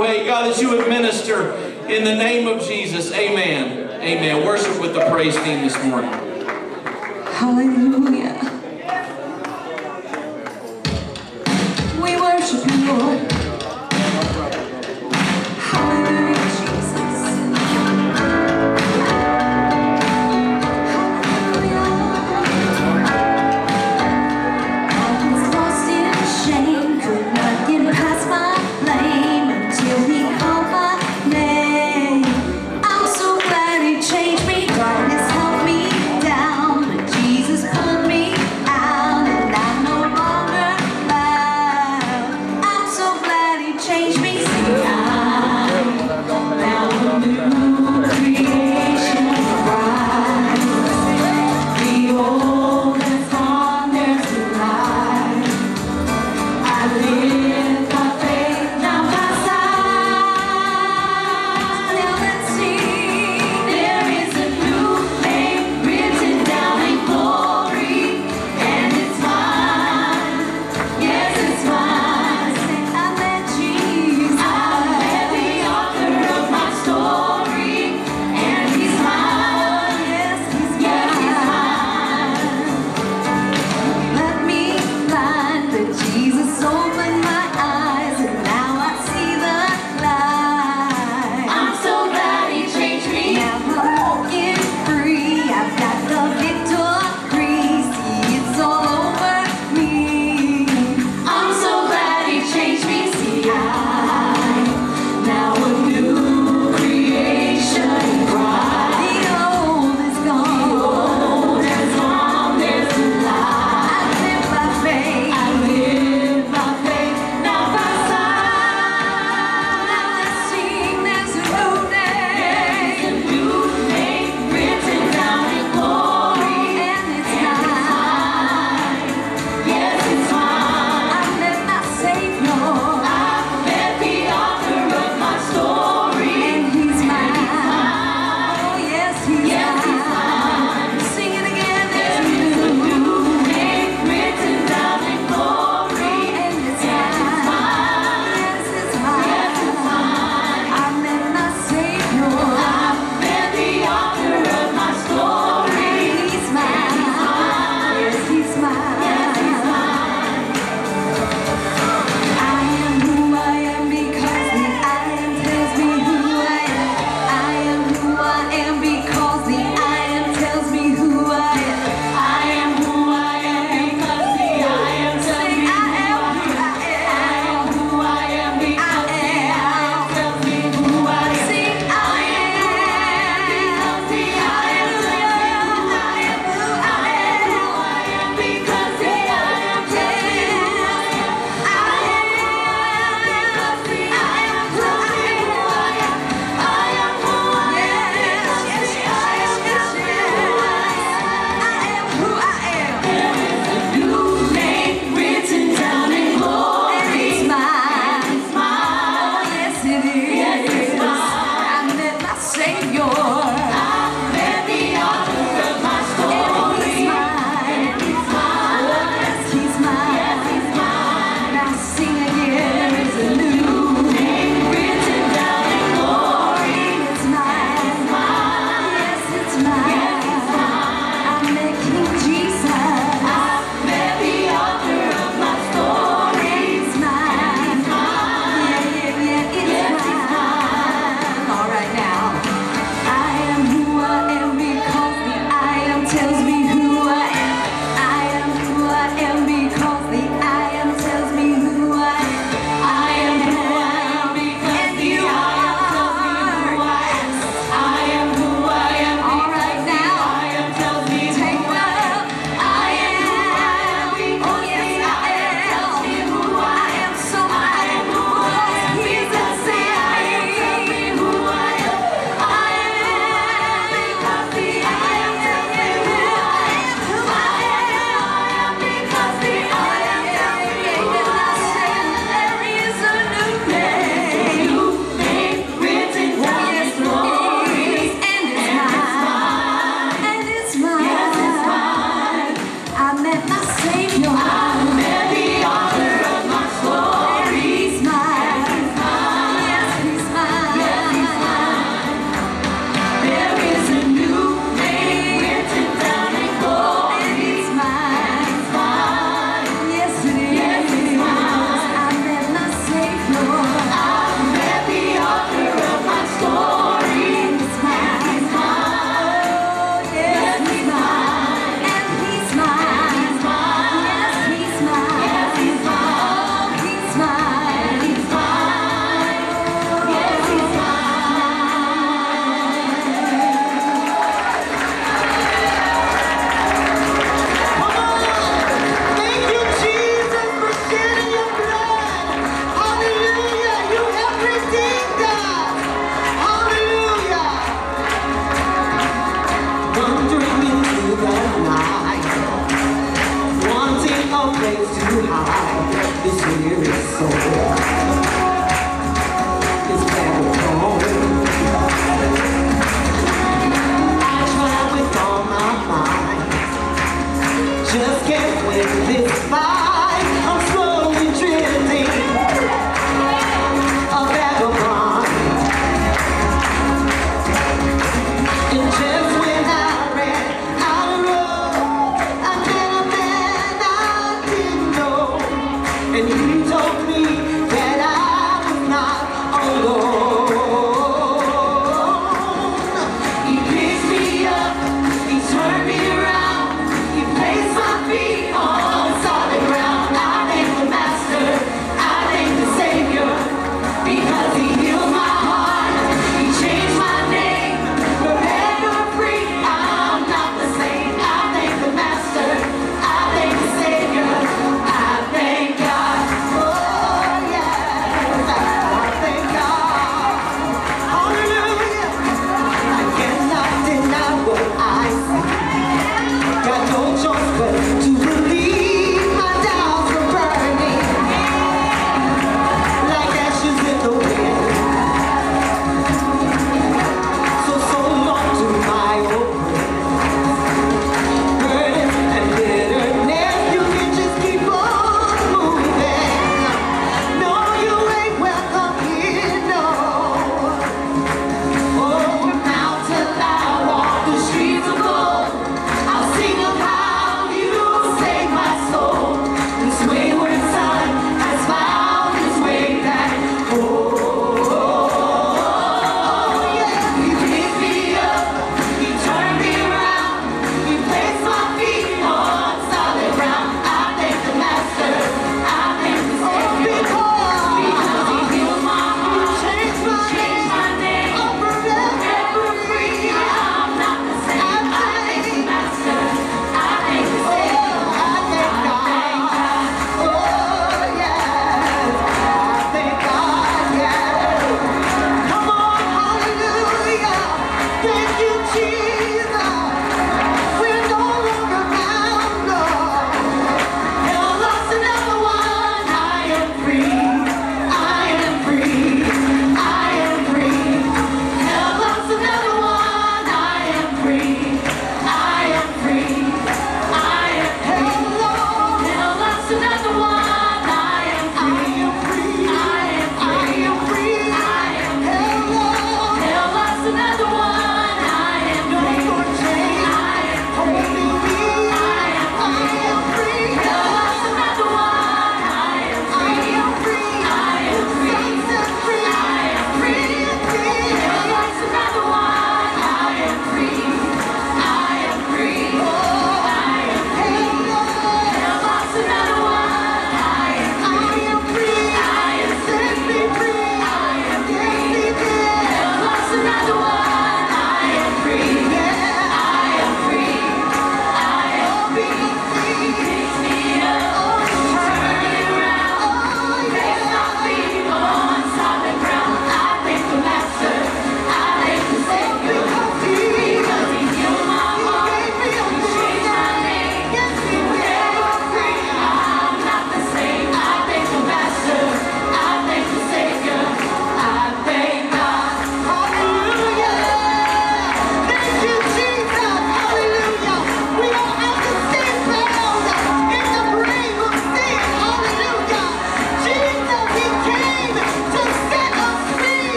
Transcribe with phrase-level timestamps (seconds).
[0.00, 0.24] way.
[0.24, 1.52] God, as you administer
[1.88, 3.12] in the name of Jesus.
[3.12, 3.88] Amen.
[4.00, 4.44] Amen.
[4.44, 6.12] Worship with the praise team this morning.
[7.32, 7.91] Hallelujah.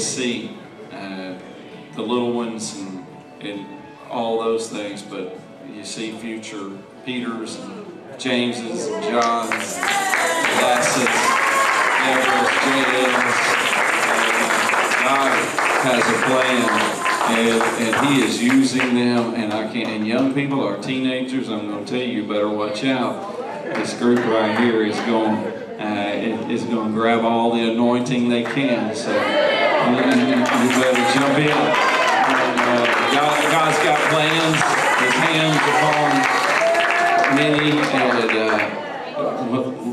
[0.00, 0.56] See
[0.92, 1.34] uh,
[1.94, 3.06] the little ones and,
[3.40, 3.66] and
[4.08, 5.38] all those things, but
[5.72, 6.70] you see future
[7.04, 7.86] Peters and
[8.18, 9.78] Jameses and Johns,
[10.58, 11.08] Lasses,
[12.02, 13.60] Everest, J.L.s.
[15.02, 20.34] God has a plan and, and he is using them and I can't and young
[20.34, 23.38] people or teenagers I'm going to tell you, you better watch out
[23.74, 25.36] this group right here is going
[25.80, 29.12] uh, is going to grab all the anointing they can so
[29.96, 34.58] you, better jump in and, uh, God, God's got plans
[35.00, 36.10] his hands upon
[37.36, 38.80] many and uh,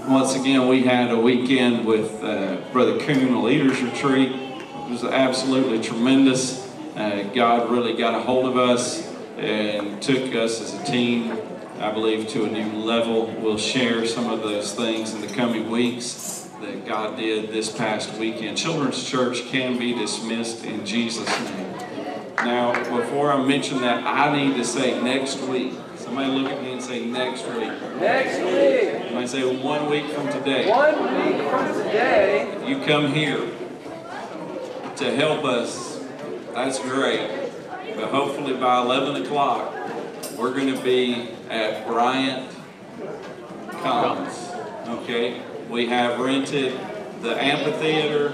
[0.08, 4.32] once again we had a weekend with uh, Brother Coon a leaders retreat.
[4.32, 6.66] It was absolutely tremendous.
[6.96, 9.06] Uh, God really got a hold of us
[9.38, 11.38] and took us as a team,
[11.80, 13.28] I believe, to a new level.
[13.40, 18.14] We'll share some of those things in the coming weeks that God did this past
[18.18, 18.58] weekend.
[18.58, 21.76] Children's Church can be dismissed in Jesus' name.
[22.38, 25.74] Now, before I mention that, I need to say next week.
[25.96, 27.72] Somebody look at me and say next week.
[28.00, 29.04] Next week.
[29.06, 30.70] Somebody say one week from today.
[30.70, 32.68] One week from today.
[32.68, 33.50] You come here
[34.96, 35.88] to help us
[36.58, 37.52] that's great.
[37.96, 39.72] But hopefully by 11 o'clock,
[40.36, 42.52] we're going to be at Bryant
[43.84, 44.50] Commons.
[44.88, 45.40] Okay?
[45.70, 46.74] We have rented
[47.22, 48.34] the amphitheater,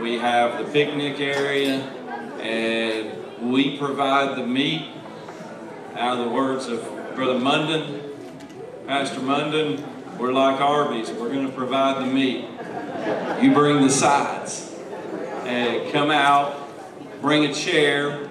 [0.00, 1.80] we have the picnic area,
[2.40, 4.88] and we provide the meat
[5.96, 6.82] out of the words of
[7.14, 8.12] Brother Munden,
[8.86, 9.84] Pastor Munden,
[10.18, 11.12] we're like Arby's.
[11.12, 12.44] We're going to provide the meat.
[13.40, 14.74] You bring the sides.
[15.44, 16.68] And come out,
[17.20, 18.28] bring a chair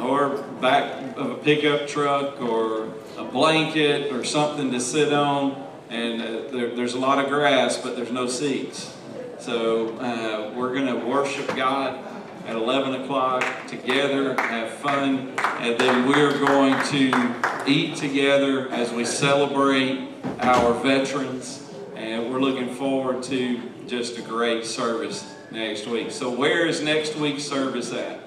[0.00, 5.67] or back of a pickup truck or a blanket or something to sit on.
[5.90, 8.94] And uh, there, there's a lot of grass, but there's no seats.
[9.38, 11.98] So uh, we're going to worship God
[12.46, 17.34] at 11 o'clock together, have fun, and then we're going to
[17.66, 20.08] eat together as we celebrate
[20.40, 21.70] our veterans.
[21.94, 26.10] And we're looking forward to just a great service next week.
[26.10, 28.20] So where is next week's service at?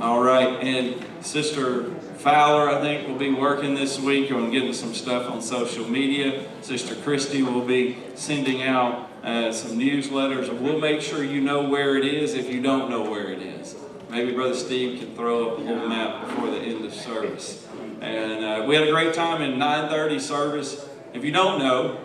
[0.00, 4.92] All right, and Sister Fowler, I think, will be working this week on getting some
[4.92, 6.46] stuff on social media.
[6.62, 11.96] Sister Christy will be sending out uh, some newsletters, we'll make sure you know where
[11.96, 13.76] it is if you don't know where it is.
[14.08, 17.66] Maybe Brother Steve can throw up a little map before the end of service.
[18.00, 20.88] And uh, we had a great time in 9:30 service.
[21.12, 22.00] If you don't know,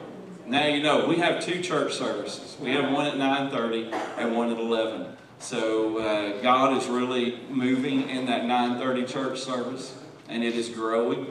[0.45, 2.57] now you know, we have two church services.
[2.59, 5.15] We have one at 9.30 and one at 11.
[5.39, 9.95] So uh, God is really moving in that 9.30 church service,
[10.29, 11.27] and it is growing,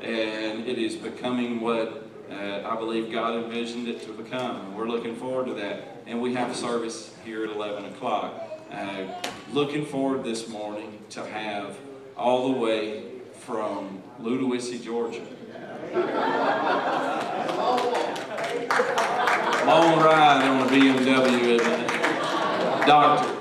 [0.00, 4.74] and it is becoming what uh, I believe God envisioned it to become.
[4.74, 6.02] We're looking forward to that.
[6.06, 8.34] And we have service here at 11 o'clock.
[8.70, 9.06] Uh,
[9.52, 11.76] looking forward this morning to have
[12.16, 13.04] all the way
[13.40, 15.22] from Ludowici, Georgia.
[19.66, 21.58] Long ride on a BMW?
[22.86, 23.36] Dr.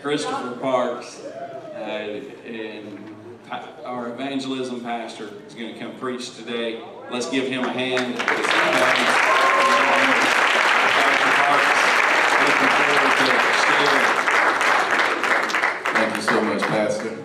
[0.00, 3.03] Christopher Parks uh, and
[3.84, 6.82] our evangelism pastor is going to come preach today.
[7.10, 8.18] Let's give him a hand.
[15.94, 17.23] Thank you so much, Pastor.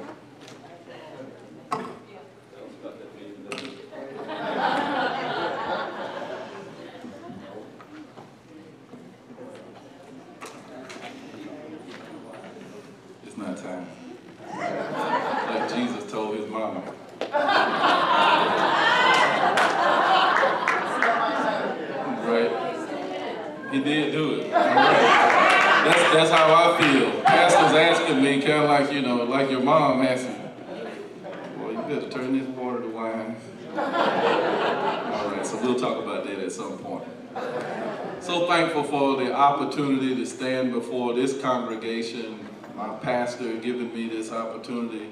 [39.70, 42.39] Opportunity to stand before this congregation,
[42.76, 45.11] my pastor giving me this opportunity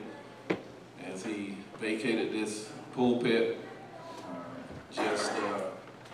[1.05, 3.60] as he vacated this pulpit
[4.91, 5.60] just uh,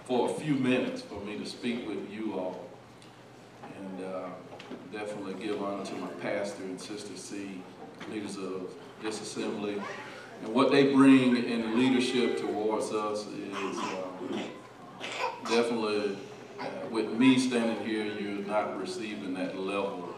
[0.04, 2.68] for a few minutes for me to speak with you all.
[3.78, 4.26] And uh,
[4.92, 7.62] definitely give honor to my pastor and Sister C,
[8.12, 9.82] leaders of this assembly.
[10.44, 14.42] And what they bring in leadership towards us is um,
[15.46, 16.33] definitely, uh,
[16.92, 20.16] with me standing here, you're not receiving that level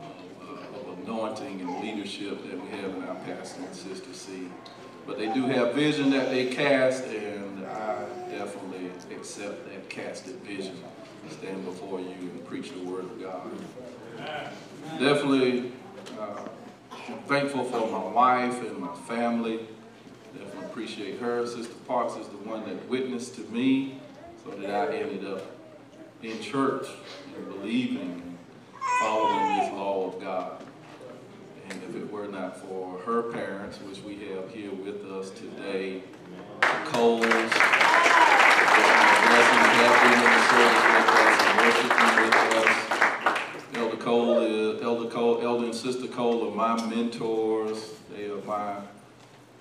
[0.00, 4.48] of, uh, of anointing and leadership that we have in our pastor and Sister C.
[5.06, 10.78] But they do have vision that they cast, and I definitely accept that casted vision.
[11.30, 13.50] Stand before you and preach the word of God.
[14.98, 15.72] Definitely
[16.18, 16.48] uh,
[17.08, 19.60] I'm thankful for my wife and my family.
[20.36, 21.46] Definitely appreciate her.
[21.46, 24.00] Sister Parks is the one that witnessed to me
[24.42, 25.53] so that I ended up
[26.26, 26.86] in church
[27.36, 28.38] and believing and
[29.00, 30.62] following this law of God.
[31.68, 36.02] And if it were not for her parents, which we have here with us today,
[36.86, 37.54] Coles, blessing
[39.74, 42.72] have in the service with us and worshiping with us.
[43.74, 47.94] Elder Cole is, Elder Cole, Elder and Sister Cole are my mentors.
[48.14, 48.76] They are my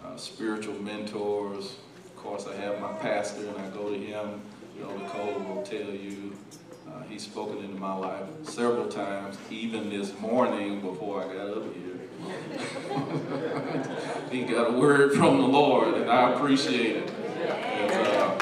[0.03, 1.78] uh, spiritual mentors.
[2.05, 4.41] Of course, I have my pastor and I go to him.
[4.82, 6.36] Elder Cole will tell you
[7.14, 11.99] he's spoken into my life several times, even this morning before I got up here.
[14.32, 17.11] he got a word from the Lord, and I appreciate it.
[17.11, 18.36] And, uh,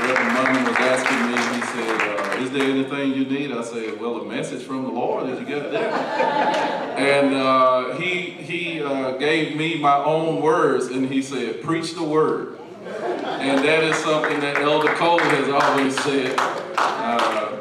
[0.00, 3.52] Reverend Munn was asking me, he said, uh, is there anything you need?
[3.52, 5.92] I said, well, a message from the Lord, did you it there?
[5.92, 12.02] and uh, he, he uh, gave me my own words, and he said, preach the
[12.02, 12.56] word.
[12.86, 16.34] And that is something that Elder Cole has always said.
[16.78, 17.59] Uh,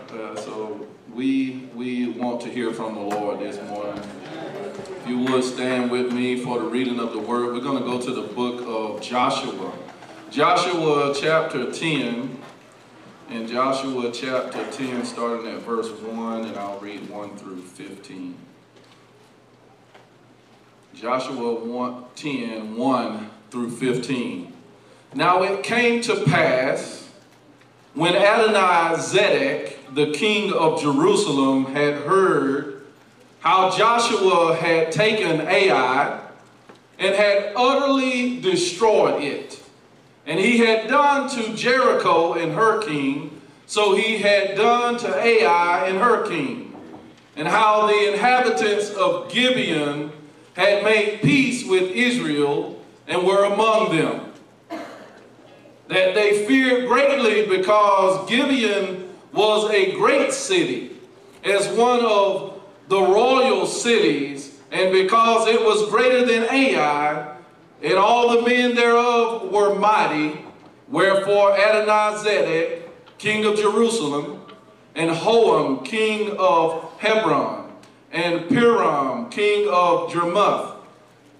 [1.19, 4.01] we, we want to hear from the Lord this morning.
[4.71, 7.83] If you would stand with me for the reading of the word, we're going to
[7.83, 9.73] go to the book of Joshua.
[10.31, 12.39] Joshua chapter 10,
[13.31, 18.37] in Joshua chapter 10, starting at verse 1, and I'll read 1 through 15.
[20.95, 24.53] Joshua 1, 10, 1 through 15.
[25.15, 27.09] Now it came to pass
[27.93, 32.85] when Adonai-Zedek, the king of Jerusalem, had heard
[33.39, 36.19] how Joshua had taken Ai
[36.97, 39.61] and had utterly destroyed it.
[40.25, 45.87] And he had done to Jericho and her king, so he had done to Ai
[45.87, 46.75] and her king.
[47.35, 50.11] And how the inhabitants of Gibeon
[50.53, 54.33] had made peace with Israel and were among them.
[55.87, 60.97] That they feared greatly because Gibeon was a great city,
[61.43, 67.35] as one of the royal cities, and because it was greater than Ai,
[67.81, 70.39] and all the men thereof were mighty,
[70.87, 72.81] wherefore Adonizedek,
[73.17, 74.41] king of Jerusalem,
[74.95, 77.71] and Hoham, king of Hebron,
[78.11, 80.75] and Piram, king of Jarmuth,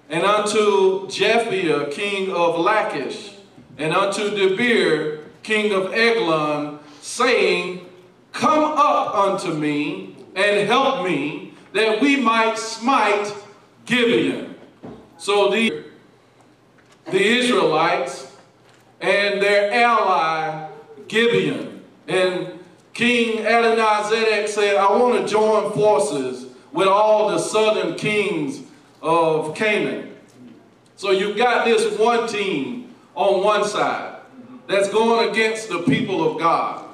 [0.10, 3.36] and unto Japhia, king of Lachish,
[3.78, 7.86] and unto Debir, king of Eglon, saying,
[8.32, 13.34] Come up unto me, and help me, that we might smite
[13.86, 14.56] Gibeon.
[15.18, 15.84] So the
[17.12, 18.36] the Israelites
[19.02, 20.70] and their ally
[21.08, 21.84] Gibeon.
[22.08, 22.60] And
[22.94, 28.62] King Adonizedek said, I want to join forces with all the southern kings
[29.02, 30.16] of Canaan.
[30.96, 34.20] So you've got this one team on one side
[34.68, 36.89] that's going against the people of God.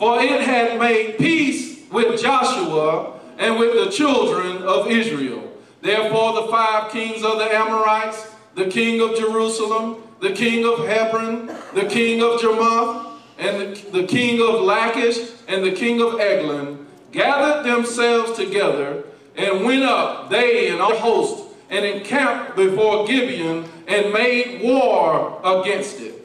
[0.00, 5.52] For it had made peace with Joshua and with the children of Israel.
[5.82, 11.54] Therefore the five kings of the Amorites the king of Jerusalem, the king of Hebron,
[11.74, 16.86] the king of Jarmuth, and the, the king of Lachish, and the king of Eglon,
[17.12, 19.04] gathered themselves together
[19.36, 26.00] and went up, they and all host, and encamped before Gibeon and made war against
[26.00, 26.19] it.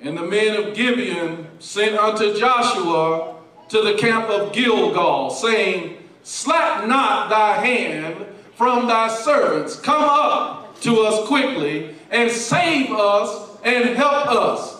[0.00, 3.36] And the men of Gibeon sent unto Joshua
[3.68, 9.76] to the camp of Gilgal, saying, Slap not thy hand from thy servants.
[9.76, 14.76] Come up to us quickly and save us and help us.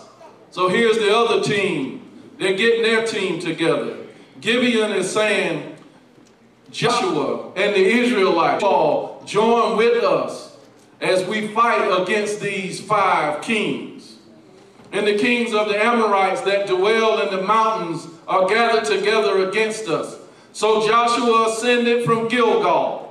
[0.51, 2.09] So here's the other team.
[2.37, 3.97] They're getting their team together.
[4.39, 5.75] Gibeon is saying,
[6.71, 10.57] Joshua and the Israelites all join with us
[11.01, 13.88] as we fight against these five kings.
[14.91, 19.87] And the kings of the Amorites that dwell in the mountains are gathered together against
[19.87, 20.17] us.
[20.51, 23.09] So Joshua ascended from Gilgal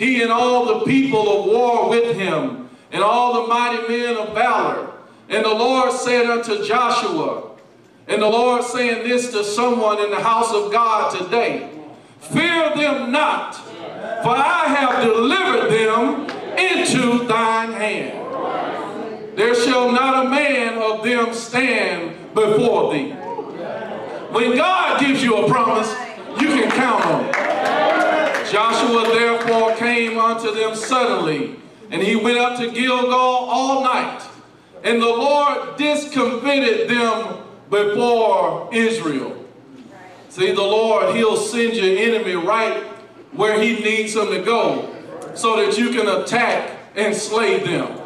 [0.00, 4.32] he and all the people of war with him, and all the mighty men of
[4.32, 4.90] valor.
[5.28, 7.50] And the Lord said unto Joshua,
[8.08, 11.68] and the Lord saying this to someone in the house of God today,
[12.18, 18.19] Fear them not, for I have delivered them into thine hand.
[19.40, 23.12] There shall not a man of them stand before thee.
[24.32, 25.90] When God gives you a promise,
[26.38, 28.52] you can count on it.
[28.52, 31.56] Joshua therefore came unto them suddenly,
[31.90, 34.22] and he went up to Gilgal all night.
[34.84, 37.38] And the Lord discomfited them
[37.70, 39.42] before Israel.
[40.28, 42.82] See, the Lord, he'll send your enemy right
[43.32, 44.94] where he needs them to go
[45.34, 47.99] so that you can attack and slay them.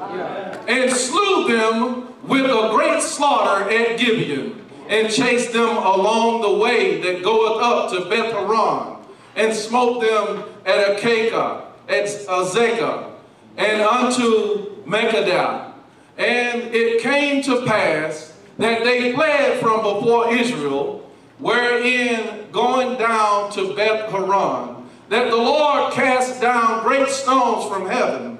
[0.66, 7.00] And slew them with a great slaughter at Gibeon, and chased them along the way
[7.00, 8.98] that goeth up to Beth Horon,
[9.36, 13.10] and smote them at Akeka, at Azekah,
[13.56, 15.72] and unto Makkedah.
[16.16, 23.74] And it came to pass that they fled from before Israel, wherein going down to
[23.74, 28.33] Beth Horon, that the Lord cast down great stones from heaven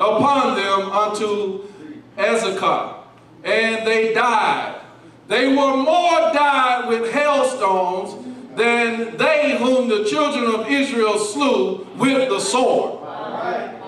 [0.00, 1.68] upon them unto
[2.16, 3.04] Azekah,
[3.44, 4.80] and they died.
[5.28, 8.26] They were more died with hailstones
[8.56, 13.00] than they whom the children of Israel slew with the sword.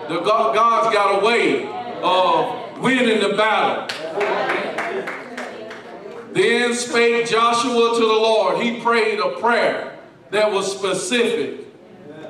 [0.08, 1.66] The God, God's got a way
[2.02, 3.88] of winning the battle.
[6.32, 8.62] Then spake Joshua to the Lord.
[8.62, 9.98] He prayed a prayer
[10.30, 11.66] that was specific.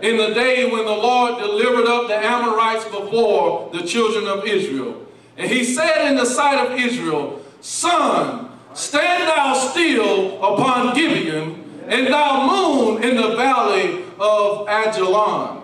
[0.03, 5.07] In the day when the Lord delivered up the Amorites before the children of Israel.
[5.36, 12.09] And he said in the sight of Israel, Sun, stand thou still upon Gibeon, and
[12.09, 15.62] thou moon in the valley of Ajalon.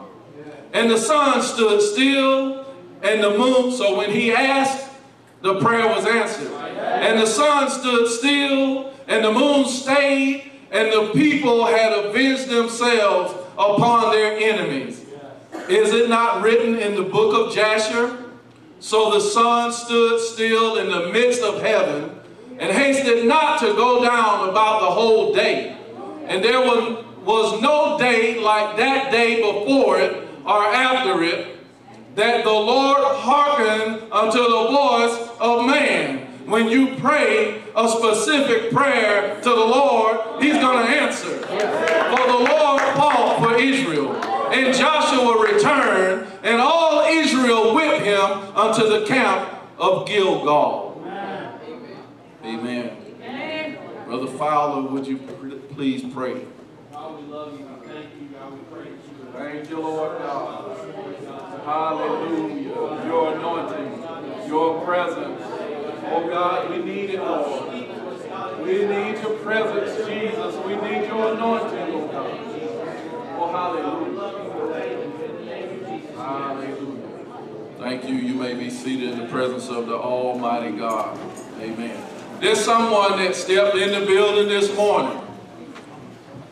[0.73, 2.65] And the sun stood still,
[3.03, 4.89] and the moon, so when he asked,
[5.43, 6.53] the prayer was answered.
[6.53, 13.35] And the sun stood still, and the moon stayed, and the people had avenged themselves
[13.59, 15.05] upon their enemies.
[15.69, 18.25] Is it not written in the book of Jasher?
[18.81, 22.21] So the sun stood still in the midst of heaven,
[22.59, 25.77] and hasted not to go down about the whole day.
[26.27, 31.57] And there was, was no day like that day before it or after it,
[32.15, 36.28] that the Lord hearkened unto the voice of man.
[36.49, 41.41] When you pray a specific prayer to the Lord, he's going to answer.
[41.41, 44.15] For the Lord fought for Israel,
[44.51, 49.47] and Joshua returned, and all Israel with him unto the camp
[49.77, 51.05] of Gilgal.
[52.43, 53.77] Amen.
[54.07, 56.47] Brother Fowler, would you pr- please pray?
[56.93, 57.67] God, we love you.
[57.85, 58.29] Thank you.
[58.33, 59.33] God, we praise you.
[59.35, 60.79] Thank you, Lord God.
[61.67, 63.05] Hallelujah.
[63.05, 65.58] Your anointing, your presence.
[66.11, 67.73] Oh God, we need it, Lord.
[68.63, 70.57] We need your presence, Jesus.
[70.65, 72.49] We need your anointing, oh God.
[73.41, 74.09] Oh, hallelujah.
[76.17, 76.99] Hallelujah.
[77.79, 78.17] Thank you.
[78.17, 81.19] You may be seated in the presence of the Almighty God.
[81.61, 82.03] Amen.
[82.41, 85.21] There's someone that stepped in the building this morning.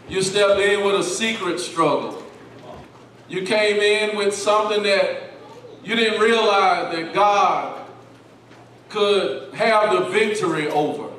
[0.09, 2.23] You stepped in with a secret struggle.
[3.29, 5.33] You came in with something that
[5.83, 7.76] you didn't realize that God
[8.89, 11.11] could have the victory over.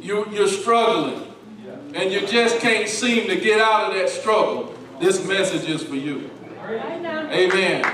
[0.00, 1.26] You, you're struggling
[1.94, 4.74] and you just can't seem to get out of that struggle.
[5.00, 6.30] This message is for you.
[6.68, 7.84] Amen.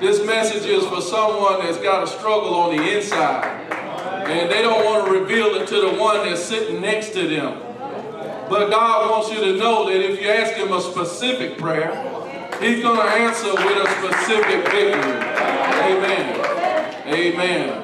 [0.00, 3.44] This message is for someone that's got a struggle on the inside
[4.26, 7.60] and they don't want to reveal it to the one that's sitting next to them.
[8.48, 11.90] But God wants you to know that if you ask him a specific prayer,
[12.60, 15.12] he's going to answer with a specific victory.
[15.82, 16.51] Amen.
[17.04, 17.82] Amen.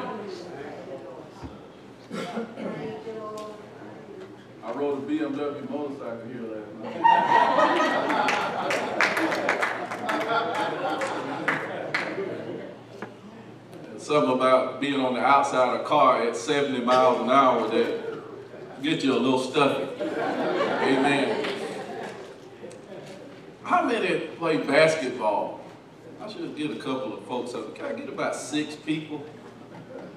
[4.64, 6.94] I rode a BMW motorcycle here last night.
[13.98, 18.82] Something about being on the outside of a car at 70 miles an hour that
[18.82, 19.88] get you a little stuffy.
[20.00, 21.44] Amen.
[23.64, 25.57] How many play basketball?
[26.28, 27.74] I should get a couple of folks up.
[27.74, 29.24] Can I get about six people?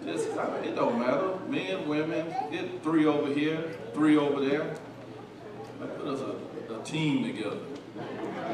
[0.03, 1.38] Just, I mean, it don't matter.
[1.47, 4.76] Men, women, get three over here, three over there.
[5.80, 7.59] Let's Put us a, a team together.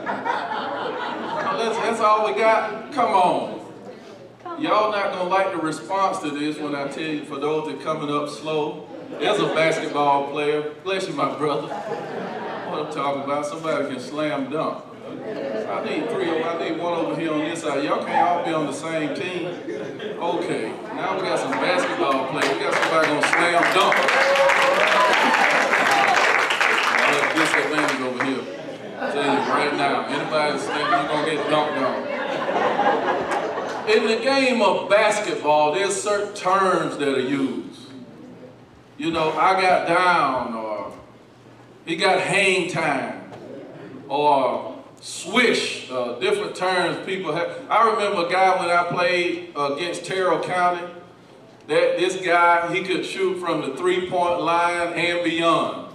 [0.05, 2.93] That's, that's all we got?
[2.93, 3.73] Come on.
[4.61, 7.81] Y'all not gonna like the response to this when I tell you, for those that
[7.81, 8.87] coming up slow,
[9.19, 10.75] there's a basketball player.
[10.83, 11.69] Bless you, my brother.
[11.69, 14.83] What I'm talking about, somebody can slam dunk.
[15.07, 17.83] I need three, of- I need one over here on this side.
[17.83, 19.47] Y'all can't all be on the same team.
[19.47, 22.53] Okay, Now we got some basketball players.
[22.53, 23.95] We got somebody gonna slam dunk.
[26.99, 28.43] I have disadvantage over here.
[28.99, 31.97] I tell you right now, anybody slam, you're gonna get dunked on.
[33.89, 37.79] In the game of basketball, there's certain terms that are used.
[38.97, 40.91] You know, I got down, or
[41.85, 43.31] he got hang time,
[44.09, 47.61] or swish, uh, different terms people have.
[47.69, 50.85] I remember a guy when I played against Terrell County,
[51.67, 55.93] that this guy, he could shoot from the three-point line and beyond.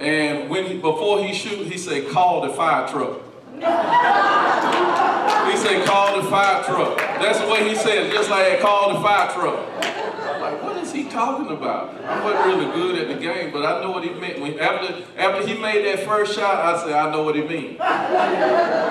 [0.00, 3.20] And when he, before he shoot, he said, call the fire truck.
[3.54, 6.98] he said, call the fire truck.
[6.98, 9.60] That's the way he said it, just like call the fire truck.
[9.84, 11.94] I'm like, what is he talking about?
[12.04, 14.40] I wasn't really good at the game, but I know what he meant.
[14.40, 17.72] When, after, after he made that first shot, I said, I know what he means.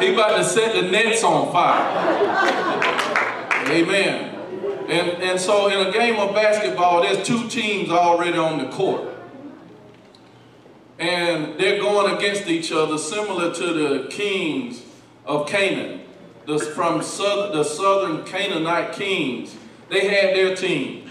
[0.01, 1.85] He about to set the nets on fire.
[3.71, 4.35] Amen.
[4.89, 9.07] And, and so in a game of basketball, there's two teams already on the court.
[10.97, 14.83] And they're going against each other similar to the kings
[15.25, 16.01] of Canaan.
[16.45, 19.55] The, from southern, the southern Canaanite kings,
[19.89, 21.08] they had their team.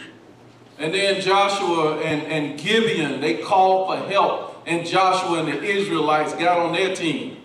[0.78, 4.62] And then Joshua and, and Gibeon, they called for help.
[4.66, 7.38] And Joshua and the Israelites got on their team.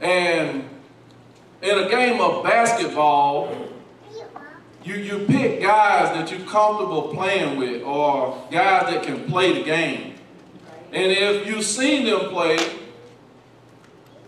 [0.00, 0.64] And
[1.60, 3.54] in a game of basketball,
[4.82, 9.62] you, you pick guys that you're comfortable playing with or guys that can play the
[9.62, 10.14] game.
[10.92, 12.58] And if you've seen them play,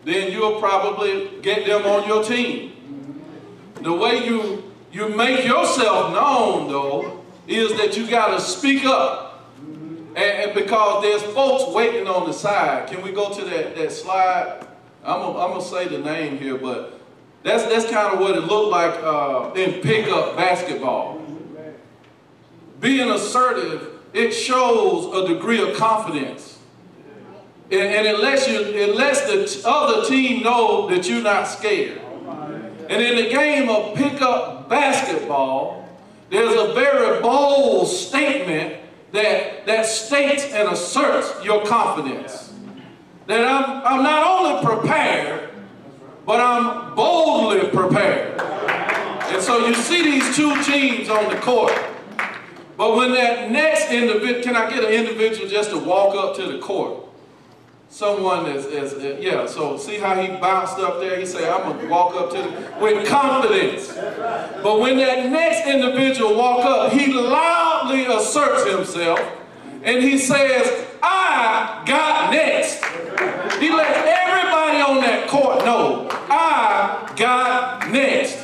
[0.05, 3.23] then you'll probably get them on your team.
[3.81, 9.29] The way you, you make yourself known, though, is that you got to speak up.
[10.15, 12.89] And, and, because there's folks waiting on the side.
[12.89, 14.67] Can we go to that, that slide?
[15.05, 17.01] I'm going to say the name here, but
[17.43, 21.21] that's, that's kind of what it looked like uh, in pickup basketball.
[22.79, 26.59] Being assertive, it shows a degree of confidence.
[27.71, 32.01] And, and it, lets you, it lets the other team know that you're not scared.
[32.89, 35.82] And in the game of pickup basketball,
[36.33, 38.81] there's a very bold statement
[39.13, 42.55] that, that states and asserts your confidence.
[43.27, 45.51] That I'm, I'm not only prepared,
[46.25, 48.41] but I'm boldly prepared.
[48.41, 51.79] And so you see these two teams on the court.
[52.79, 56.51] But when that next individual, can I get an individual just to walk up to
[56.51, 57.02] the court?
[57.93, 61.21] Someone is, is, is, yeah, so see how he bounced up there?
[61.21, 63.89] He said, I'm gonna walk up to the, with confidence.
[64.63, 69.21] But when that next individual walk up, he loudly asserts himself
[69.83, 72.83] and he says, I got next.
[73.61, 78.39] He lets everybody on that court know, I got next.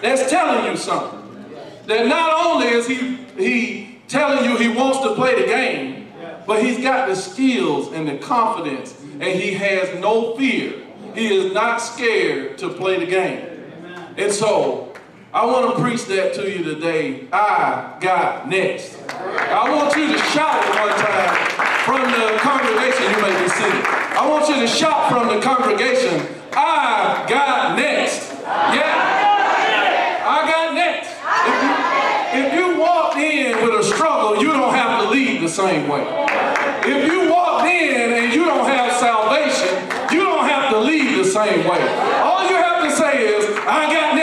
[0.00, 1.20] That's telling you something.
[1.84, 5.95] That not only is he, he telling you he wants to play the game,
[6.46, 10.74] but he's got the skills and the confidence, and he has no fear.
[11.14, 13.48] He is not scared to play the game.
[14.16, 14.92] And so,
[15.32, 17.28] I want to preach that to you today.
[17.32, 18.96] I got next.
[19.10, 21.36] I want you to shout one time
[21.84, 23.04] from the congregation.
[23.10, 23.84] You may be seated.
[24.16, 26.26] I want you to shout from the congregation.
[26.52, 28.32] I got next.
[28.42, 29.16] Yeah.
[30.26, 31.10] I got next.
[31.46, 35.48] If you, if you walked in with a struggle, you don't have to leave the
[35.48, 36.25] same way.
[36.88, 39.74] If you walked in and you don't have salvation,
[40.12, 41.82] you don't have to leave the same way.
[42.22, 44.15] All you have to say is, I got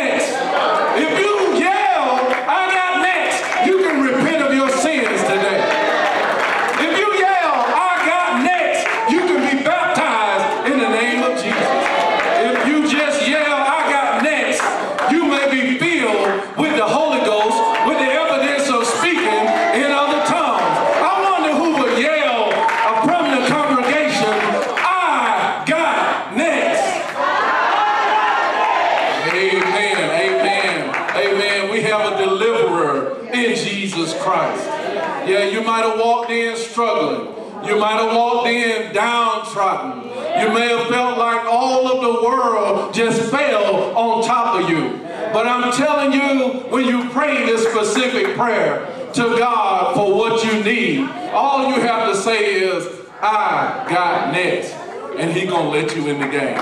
[40.43, 44.99] You may have felt like all of the world just fell on top of you.
[45.31, 50.61] But I'm telling you, when you pray this specific prayer to God for what you
[50.61, 52.85] need, all you have to say is,
[53.21, 54.73] I got next.
[55.17, 56.57] And he gonna let you in the game.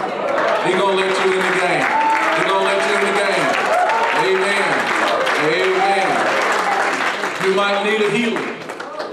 [0.67, 1.85] He gonna let you in the game.
[2.37, 3.49] He gonna let you in the game.
[4.29, 4.69] Amen.
[5.57, 6.07] Amen.
[7.47, 8.49] You might need a healing.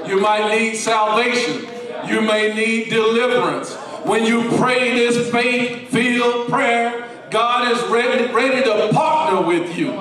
[0.06, 1.66] You might need salvation.
[2.06, 3.74] You may need deliverance.
[4.08, 9.92] When you pray this faith-filled prayer, God is ready, ready to partner with you.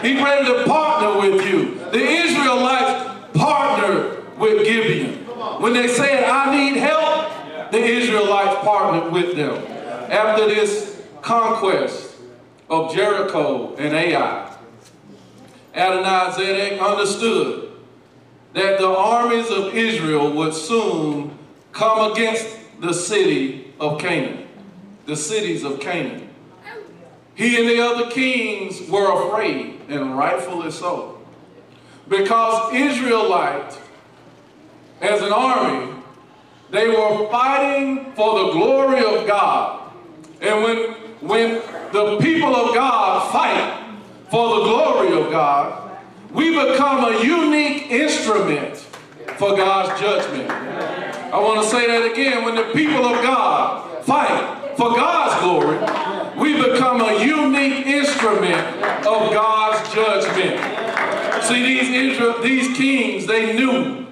[0.00, 1.74] He's ready to partner with you.
[1.90, 5.16] The Israelites partnered with Gibeon.
[5.60, 9.54] When they said, I need help, the Israelites partnered with them.
[10.10, 12.16] After this conquest
[12.70, 14.56] of Jericho and Ai,
[15.74, 17.70] Adonai-Zedek understood
[18.54, 21.36] that the armies of Israel would soon
[21.72, 24.48] come against the city of Canaan,
[25.06, 26.28] the cities of Canaan.
[27.36, 31.22] He and the other kings were afraid, and rightfully so.
[32.08, 33.78] Because Israelite,
[35.00, 35.94] as an army,
[36.70, 39.92] they were fighting for the glory of God.
[40.40, 40.78] And when,
[41.20, 41.62] when
[41.92, 43.96] the people of God fight
[44.28, 45.98] for the glory of God,
[46.32, 48.76] we become a unique instrument
[49.36, 51.01] for God's judgment.
[51.32, 52.44] I want to say that again.
[52.44, 55.78] When the people of God fight for God's glory,
[56.38, 58.60] we become a unique instrument
[59.06, 60.60] of God's judgment.
[61.44, 64.06] See, these these kings, they knew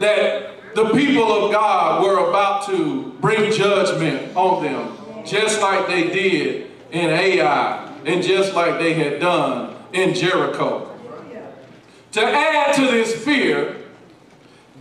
[0.00, 6.10] that the people of God were about to bring judgment on them, just like they
[6.10, 10.92] did in Ai, and just like they had done in Jericho.
[12.12, 13.75] To add to this fear,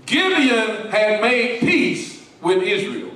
[0.05, 3.11] Gibeon had made peace with Israel.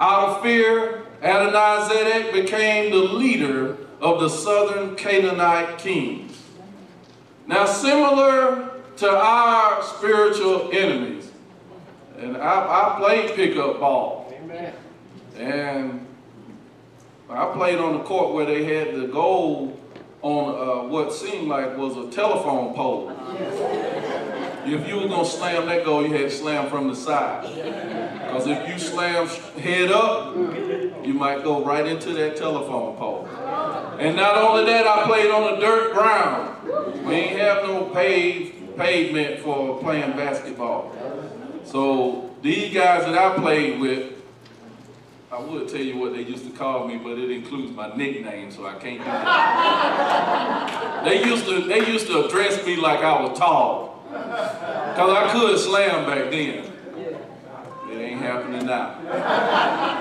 [0.00, 6.42] Out of fear, Adonai-Zedek became the leader of the southern Canaanite kings.
[7.46, 11.30] Now, similar to our spiritual enemies,
[12.18, 14.34] and I, I played pickup ball.
[14.42, 14.74] Amen.
[15.36, 16.06] And
[17.28, 19.78] I played on the court where they had the goal
[20.22, 23.08] on uh, what seemed like was a telephone pole.
[24.66, 27.42] If you were gonna slam that goal, you had to slam from the side.
[27.42, 29.26] Because if you slam
[29.58, 30.34] head up,
[31.04, 33.26] you might go right into that telephone pole.
[33.98, 37.06] And not only that, I played on the dirt ground.
[37.06, 40.94] We ain't have no paved pavement for playing basketball.
[41.64, 44.12] So these guys that I played with,
[45.30, 48.50] I would tell you what they used to call me, but it includes my nickname,
[48.50, 51.04] so I can't do that.
[51.04, 53.89] they used to they used to address me like I was tall.
[54.10, 56.64] Cause I could slam back then.
[57.90, 58.96] It ain't happening now.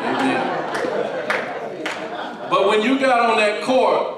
[0.03, 0.69] Amen.
[2.49, 4.17] But when you got on that court,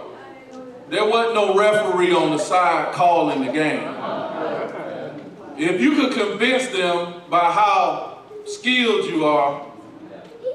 [0.90, 3.96] there wasn't no referee on the side calling the game.
[5.58, 9.66] If you could convince them by how skilled you are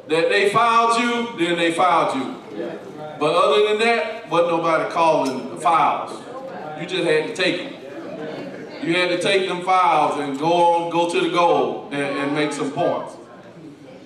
[0.09, 2.34] that they fouled you, then they fouled you.
[3.18, 6.22] But other than that, wasn't nobody calling the fouls.
[6.80, 7.86] You just had to take them.
[8.87, 12.34] You had to take them fouls and go on, go to the goal and, and
[12.34, 13.14] make some points.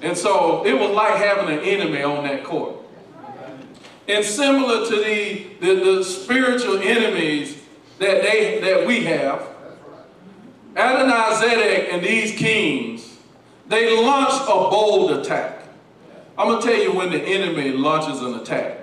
[0.00, 2.76] And so it was like having an enemy on that court.
[4.08, 7.62] And similar to the, the, the spiritual enemies
[7.98, 9.46] that they that we have,
[10.74, 13.18] Adonai-Zedek and these kings,
[13.68, 15.62] they launched a bold attack.
[16.38, 18.78] I'm going to tell you when the enemy launches an attack.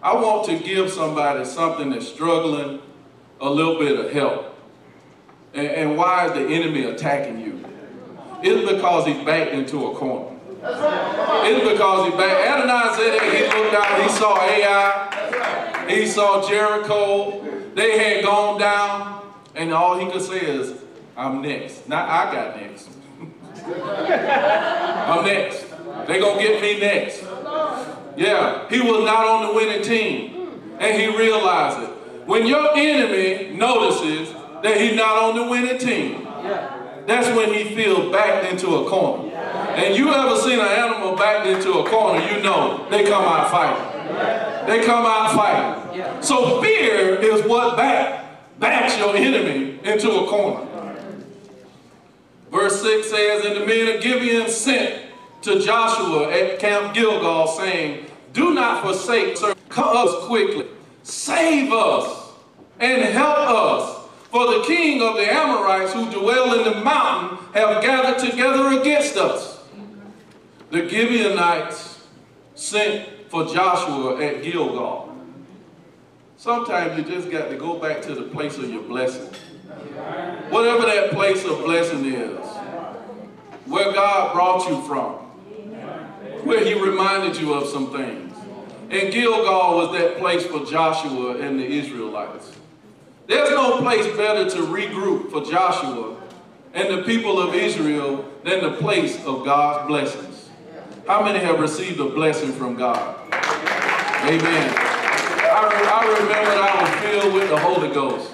[0.00, 2.80] I want to give somebody something that's struggling
[3.40, 4.51] a little bit of help.
[5.54, 7.64] And, and why is the enemy attacking you?
[8.42, 10.36] It's because he's backed into a corner.
[10.64, 12.46] It's because he backed.
[12.48, 17.40] Adonai-Zedek, he looked out, he saw Ai, he saw Jericho.
[17.74, 19.22] They had gone down,
[19.54, 20.74] and all he could say is,
[21.16, 21.88] I'm next.
[21.88, 22.88] Not I got next.
[23.66, 25.66] I'm next.
[26.06, 27.22] They gonna get me next.
[28.16, 30.32] Yeah, he was not on the winning team.
[30.78, 31.90] And he realized it.
[32.26, 36.24] When your enemy notices that he's not on the winning team,
[37.06, 39.34] that's when he feels backed into a corner.
[39.34, 43.50] And you ever seen an animal backed into a corner, you know they come out
[43.50, 44.66] fighting.
[44.66, 46.22] They come out fighting.
[46.22, 50.68] So fear is what back, backs your enemy into a corner.
[52.50, 55.06] Verse 6 says, And the men of Gibeon sent
[55.40, 60.66] to Joshua at Camp Gilgal, saying, Do not forsake, sir, come us quickly.
[61.02, 62.30] Save us
[62.78, 64.01] and help us.
[64.32, 69.14] For the king of the Amorites who dwell in the mountain have gathered together against
[69.18, 69.60] us.
[70.70, 72.06] The Gibeonites
[72.54, 75.14] sent for Joshua at Gilgal.
[76.38, 79.34] Sometimes you just got to go back to the place of your blessing.
[80.48, 82.46] Whatever that place of blessing is,
[83.66, 85.12] where God brought you from,
[86.46, 88.34] where he reminded you of some things.
[88.88, 92.61] And Gilgal was that place for Joshua and the Israelites.
[93.26, 96.16] There's no place better to regroup for Joshua
[96.74, 100.50] and the people of Israel than the place of God's blessings.
[101.06, 103.16] How many have received a blessing from God?
[104.24, 104.74] Amen.
[105.54, 108.32] I, I remember that I was filled with the Holy Ghost.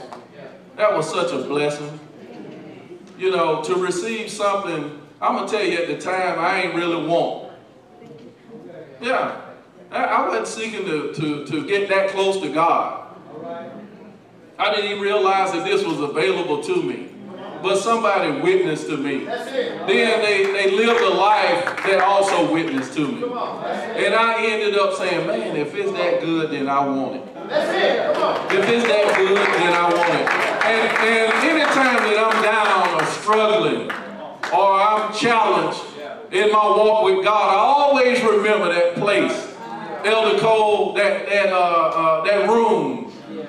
[0.77, 1.99] That was such a blessing.
[3.19, 7.07] You know, to receive something, I'm gonna tell you at the time, I ain't really
[7.07, 7.53] want.
[9.01, 9.41] Yeah,
[9.91, 13.08] I, I wasn't seeking to, to, to get that close to God.
[14.59, 17.11] I didn't even realize that this was available to me.
[17.63, 19.25] But somebody witnessed to me.
[19.25, 23.23] Then they, they lived a life that also witnessed to me.
[23.25, 27.23] And I ended up saying, man, if it's that good, then I want it.
[27.51, 30.29] If it's that good, then I want it.
[30.67, 33.91] And, and anytime that I'm down or struggling
[34.53, 35.81] or I'm challenged
[36.33, 39.55] in my walk with God, I always remember that place.
[40.05, 43.08] Elder Cole, that, that, uh, uh, that room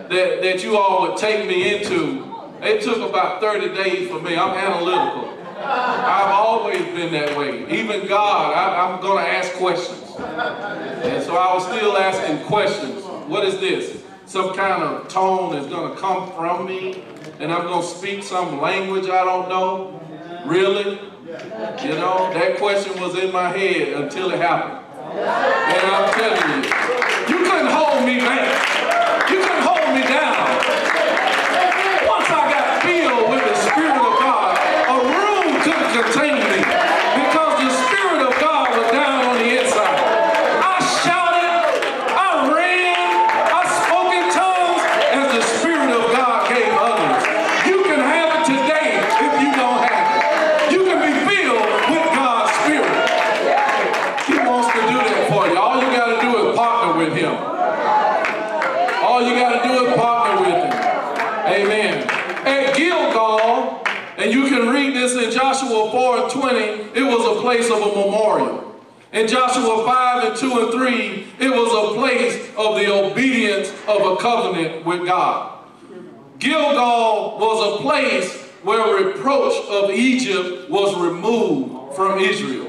[0.10, 2.26] that, that you all would take me into,
[2.62, 4.36] it took about 30 days for me.
[4.36, 5.38] I'm analytical.
[5.62, 7.70] I've always been that way.
[7.70, 10.16] Even God, I, I'm going to ask questions.
[10.18, 13.04] And so I was still asking questions.
[13.28, 14.04] What is this?
[14.26, 17.04] Some kind of tone is going to come from me,
[17.40, 20.02] and I'm going to speak some language I don't know?
[20.46, 21.00] Really?
[21.30, 24.86] You know, that question was in my head until it happened.
[25.14, 26.70] And I'm telling you,
[27.30, 29.30] you couldn't hold me back.
[29.30, 29.79] You couldn't hold
[30.10, 30.50] down.
[32.10, 36.60] Once I got filled with the Spirit of God, a room couldn't contain me
[37.22, 40.02] because the Spirit of God was down on the inside.
[40.66, 41.62] I shouted,
[42.18, 42.98] I ran,
[43.54, 44.82] I spoke in tongues
[45.14, 47.22] as the Spirit of God gave others.
[47.70, 50.74] You can have it today if you don't have it.
[50.74, 52.98] You can be filled with God's Spirit.
[54.26, 55.58] He wants to do that for you.
[55.58, 57.36] All you got to do is partner with Him.
[59.02, 60.72] All you got to do is partner with Him.
[61.50, 62.08] Amen.
[62.46, 63.84] At Gilgal,
[64.18, 66.58] and you can read this in Joshua 4 and 20,
[66.94, 68.80] it was a place of a memorial.
[69.12, 74.02] In Joshua 5 and 2 and 3, it was a place of the obedience of
[74.06, 75.58] a covenant with God.
[76.38, 78.32] Gilgal was a place
[78.62, 82.68] where reproach of Egypt was removed from Israel.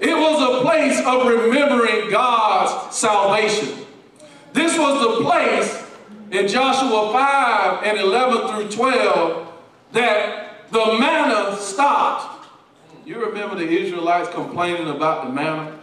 [0.00, 3.86] It was a place of remembering God's salvation.
[4.52, 5.84] This was the place
[6.30, 9.52] in Joshua 5 and 11 through 12
[9.94, 12.35] that the manna stopped.
[13.06, 15.78] You remember the Israelites complaining about the manna?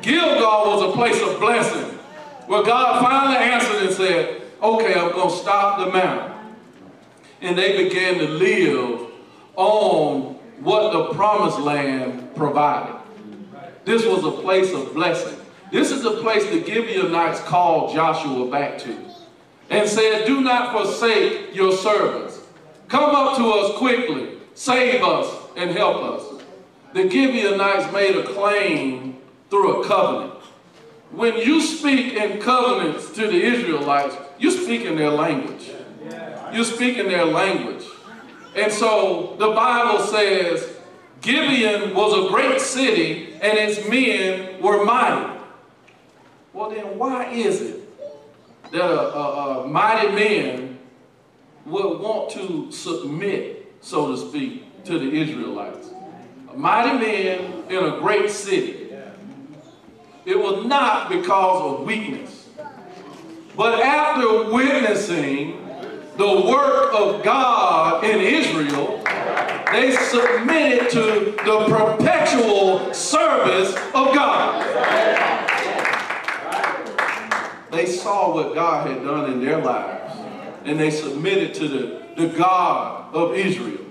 [0.00, 1.98] Gilgal was a place of blessing
[2.46, 6.54] where God finally answered and said, okay, I'm going to stop the manna.
[7.42, 9.10] And they began to live
[9.56, 12.96] on what the promised land provided.
[13.84, 15.38] This was a place of blessing.
[15.70, 18.96] This is the place the Gibeonites called Joshua back to
[19.68, 22.40] and said, Do not forsake your servants.
[22.88, 26.42] Come up to us quickly, save us, and help us.
[26.94, 29.18] The Gibeonites made a claim
[29.50, 30.34] through a covenant.
[31.10, 35.70] When you speak in covenants to the Israelites, you speak in their language.
[36.52, 37.84] You speak in their language.
[38.54, 40.76] And so the Bible says
[41.22, 45.40] Gibeon was a great city and its men were mighty.
[46.52, 47.82] Well, then why is it
[48.72, 50.78] that a, a, a mighty man
[51.64, 55.90] would want to submit, so to speak, to the Israelites?
[56.52, 58.90] A mighty man in a great city.
[60.24, 62.48] It was not because of weakness.
[63.56, 65.58] But after witnessing
[66.16, 69.02] the work of God in Israel,
[69.72, 74.62] they submitted to the perpetual service of God.
[77.72, 80.14] They saw what God had done in their lives,
[80.64, 83.81] and they submitted to the, the God of Israel.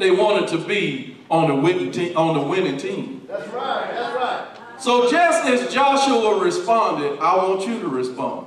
[0.00, 2.16] They wanted to be on the winning team.
[2.16, 3.26] On the winning team.
[3.28, 4.46] That's right, that's right.
[4.80, 8.46] So just as Joshua responded, I want you to respond.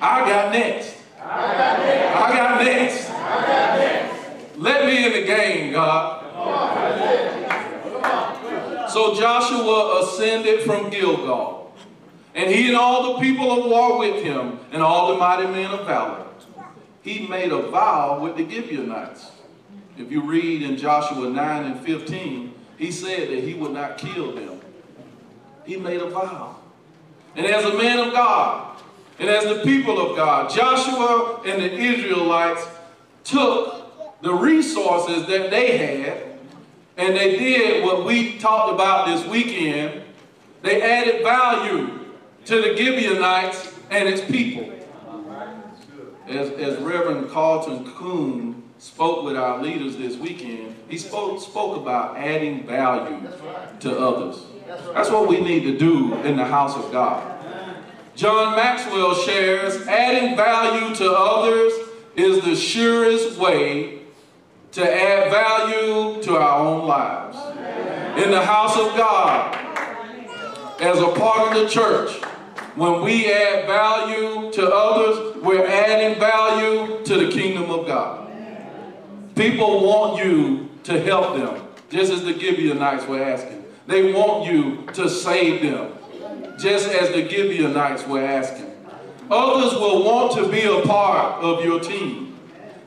[0.00, 0.96] I got next.
[1.22, 3.10] I got next.
[4.56, 6.20] Let me in the game, God.
[8.88, 11.74] So Joshua ascended from Gilgal,
[12.34, 15.70] and he and all the people of war with him, and all the mighty men
[15.70, 16.24] of valor.
[17.02, 19.31] He made a vow with the Gibeonites.
[20.02, 24.34] If you read in Joshua 9 and 15, he said that he would not kill
[24.34, 24.60] them.
[25.64, 26.56] He made a vow.
[27.36, 28.82] And as a man of God,
[29.20, 32.66] and as the people of God, Joshua and the Israelites
[33.22, 36.32] took the resources that they had
[36.96, 40.02] and they did what we talked about this weekend.
[40.62, 42.10] They added value
[42.46, 44.68] to the Gibeonites and its people.
[46.26, 52.16] As, as Reverend Carlton Kuhn spoke with our leaders this weekend, he spoke, spoke about
[52.16, 53.28] adding value
[53.78, 54.42] to others.
[54.92, 57.32] That's what we need to do in the house of God.
[58.16, 61.72] John Maxwell shares, adding value to others
[62.16, 64.00] is the surest way
[64.72, 67.36] to add value to our own lives.
[68.20, 69.54] In the house of God,
[70.80, 72.10] as a part of the church,
[72.74, 78.21] when we add value to others, we're adding value to the kingdom of God.
[79.34, 83.64] People want you to help them, just as the Gibeonites were asking.
[83.86, 85.92] They want you to save them,
[86.58, 88.70] just as the Gibeonites were asking.
[89.30, 92.38] Others will want to be a part of your team.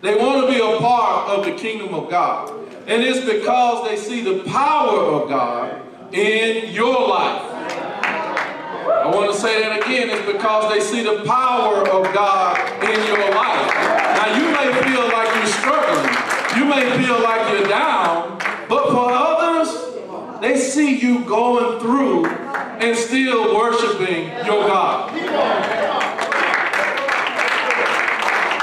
[0.02, 2.52] They want to be a part of the kingdom of God.
[2.88, 5.82] And it's because they see the power of God
[6.14, 7.41] in your life.
[8.88, 10.10] I want to say that again.
[10.12, 13.74] It's because they see the power of God in your life.
[13.74, 16.14] Now, you may feel like you're struggling.
[16.56, 18.38] You may feel like you're down.
[18.68, 19.70] But for others,
[20.41, 25.12] they see you going through and still worshiping your God.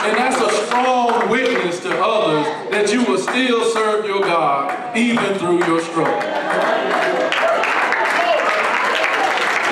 [0.03, 5.39] And that's a strong witness to others that you will still serve your God even
[5.39, 6.19] through your struggle.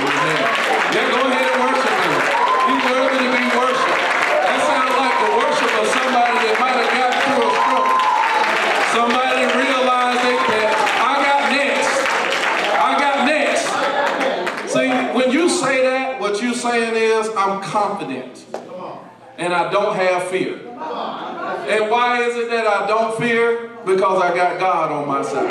[0.00, 0.38] Amen.
[0.94, 2.22] Yeah, go ahead and worship him.
[2.70, 4.00] He's worthy to be worshiped.
[4.38, 7.90] That sounds like the worship of somebody that might have got through a struggle.
[8.94, 10.70] Somebody realized that, that
[11.04, 11.90] I got next.
[12.78, 13.66] I got next.
[14.70, 18.44] See, when you say that, what you're saying is, I'm confident
[19.38, 20.56] and I don't have fear.
[20.56, 23.70] And why is it that I don't fear?
[23.86, 25.50] Because I got God on my side.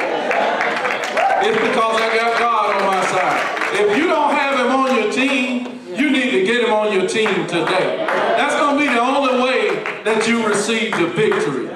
[1.46, 3.60] It's because I got God on my side.
[3.74, 7.08] If you don't have him on your team, you need to get him on your
[7.08, 8.06] team today.
[8.38, 11.70] That's going to be the only way that you receive the victory.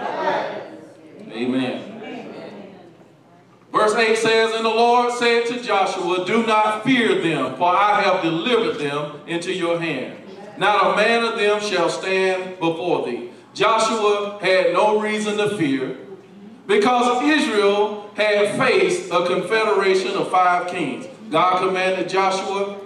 [1.32, 1.94] Amen.
[3.72, 8.02] Verse 8 says, And the Lord said to Joshua, Do not fear them, for I
[8.02, 10.23] have delivered them into your hand.
[10.64, 13.32] Not a man of them shall stand before thee.
[13.54, 15.98] Joshua had no reason to fear
[16.66, 21.06] because Israel had faced a confederation of five kings.
[21.30, 22.80] God commanded Joshua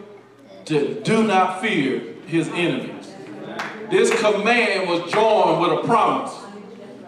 [0.66, 3.14] to do not fear his enemies.
[3.92, 6.34] This command was joined with a promise.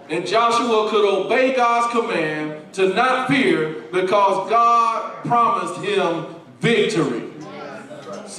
[0.09, 6.27] And Joshua could obey God's command to not fear because God promised him
[6.59, 7.28] victory.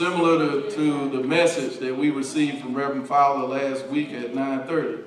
[0.01, 5.05] Similar to, to the message that we received from Reverend Fowler last week at 9.30.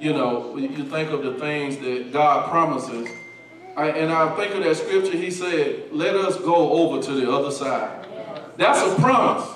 [0.00, 3.08] You know, you think of the things that God promises.
[3.76, 7.30] I, and I think of that scripture, he said, let us go over to the
[7.30, 8.04] other side.
[8.56, 9.48] That's a promise.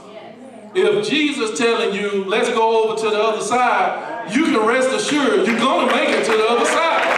[0.77, 5.49] If Jesus telling you, let's go over to the other side, you can rest assured
[5.49, 7.11] you're going to make it to the other side.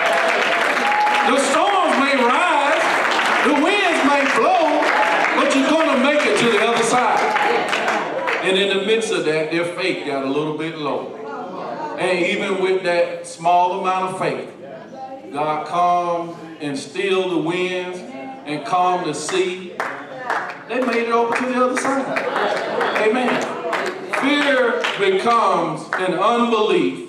[1.29, 2.83] The storms may rise,
[3.45, 4.81] the winds may blow,
[5.37, 7.33] but you're going to make it to the other side.
[8.53, 11.17] And in the midst of that, their faith got a little bit low.
[11.99, 14.51] And even with that small amount of faith,
[15.33, 19.73] God calmed and stilled the winds and calmed the sea.
[20.69, 23.09] They made it over to the other side.
[23.09, 23.41] Amen.
[24.21, 27.09] Fear becomes an unbelief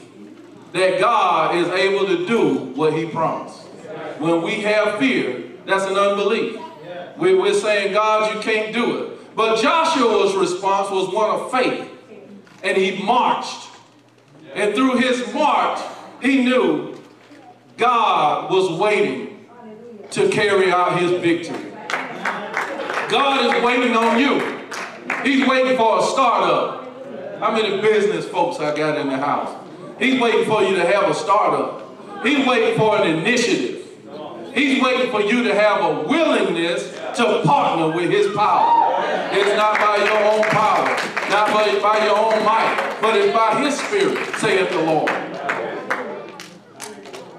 [0.72, 3.64] that God is able to do what he promised.
[4.20, 6.58] When we have fear, that's an unbelief.
[7.18, 9.12] We- We're saying, God, you can't do it.
[9.36, 11.90] But Joshua's response was one of faith.
[12.64, 13.70] And he marched.
[14.54, 15.80] And through his march,
[16.22, 16.98] he knew
[17.78, 19.46] God was waiting
[20.12, 21.72] to carry out his victory.
[23.10, 24.40] God is waiting on you.
[25.24, 27.40] He's waiting for a startup.
[27.40, 29.54] How many business folks I got in the house?
[30.00, 32.24] He's waiting for you to have a startup.
[32.24, 33.86] He's waiting for an initiative.
[34.54, 38.83] He's waiting for you to have a willingness to partner with his power.
[39.36, 40.86] It's not by your own power,
[41.30, 45.10] not by, by your own might, but it's by his spirit, saith the Lord.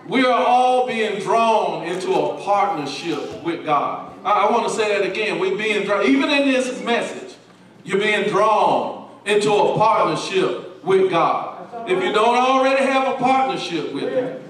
[0.08, 4.12] We are all being drawn into a partnership with God.
[4.24, 5.38] I, I want to say that again.
[5.38, 7.36] We're being drawn, even in this message,
[7.84, 11.88] you're being drawn into a partnership with God.
[11.88, 14.42] If you don't already have a partnership with Him,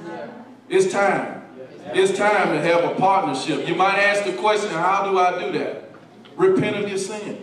[0.71, 1.43] it's time.
[1.93, 3.69] It's time to have a partnership.
[3.69, 5.84] You might ask the question, how do I do that?
[6.37, 7.39] Repent of your sins.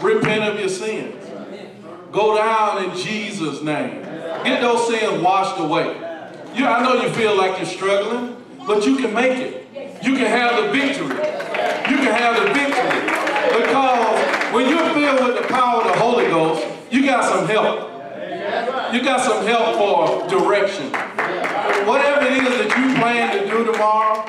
[0.00, 1.14] Repent of your sins.
[2.10, 4.02] Go down in Jesus' name.
[4.42, 5.88] Get those sins washed away.
[6.54, 8.36] You, I know you feel like you're struggling,
[8.66, 9.66] but you can make it.
[10.02, 11.14] You can have the victory.
[11.90, 13.60] You can have the victory.
[13.60, 17.90] Because when you're filled with the power of the Holy Ghost, you got some help.
[18.94, 20.90] You got some help for direction.
[21.86, 24.24] Whatever it is that you plan to do tomorrow,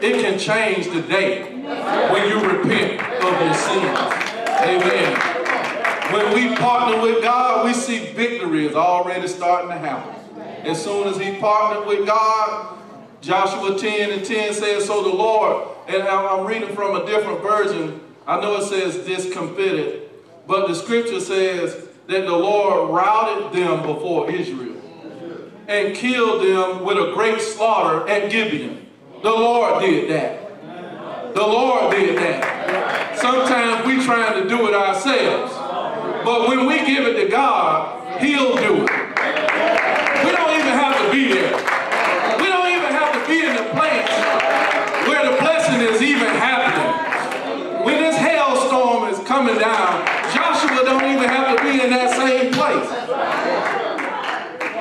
[0.00, 3.98] it can change the today when you repent of your sins.
[4.62, 5.32] Amen.
[6.12, 10.14] When we partner with God, we see victory is already starting to happen.
[10.64, 12.78] As soon as he partnered with God,
[13.20, 17.40] Joshua 10 and 10 says, So the Lord, and I'm I'm reading from a different
[17.40, 18.00] version.
[18.26, 20.10] I know it says discomfited,
[20.46, 24.80] but the scripture says that the Lord routed them before Israel
[25.68, 28.86] and killed them with a great slaughter at Gibeon.
[29.22, 30.41] The Lord did that.
[31.34, 33.16] The Lord did that.
[33.16, 35.52] Sometimes we trying to do it ourselves.
[36.24, 38.90] But when we give it to God, He'll do it.
[40.24, 41.56] We don't even have to be there.
[42.36, 44.12] We don't even have to be in the place
[45.08, 47.84] where the blessing is even happening.
[47.86, 50.04] When this hailstorm is coming down,
[50.34, 52.88] Joshua don't even have to be in that same place.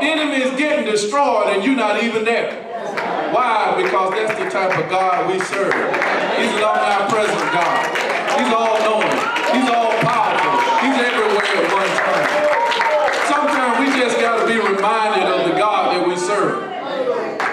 [0.03, 2.70] Enemy is getting destroyed and you're not even there.
[3.31, 3.73] Why?
[3.81, 5.73] Because that's the type of God we serve.
[6.37, 7.79] He's an omnipresent God.
[8.37, 9.17] He's all knowing.
[9.55, 10.55] He's all powerful.
[10.83, 12.27] He's everywhere at one time.
[13.27, 16.67] Sometimes we just got to be reminded of the God that we serve.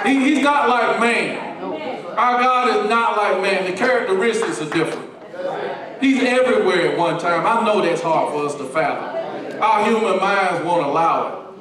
[0.06, 1.38] He- he's not like man.
[2.16, 3.70] Our God is not like man.
[3.70, 5.09] The characteristics are different.
[6.00, 7.46] He's everywhere at one time.
[7.46, 9.60] I know that's hard for us to fathom.
[9.60, 11.52] Our human minds won't allow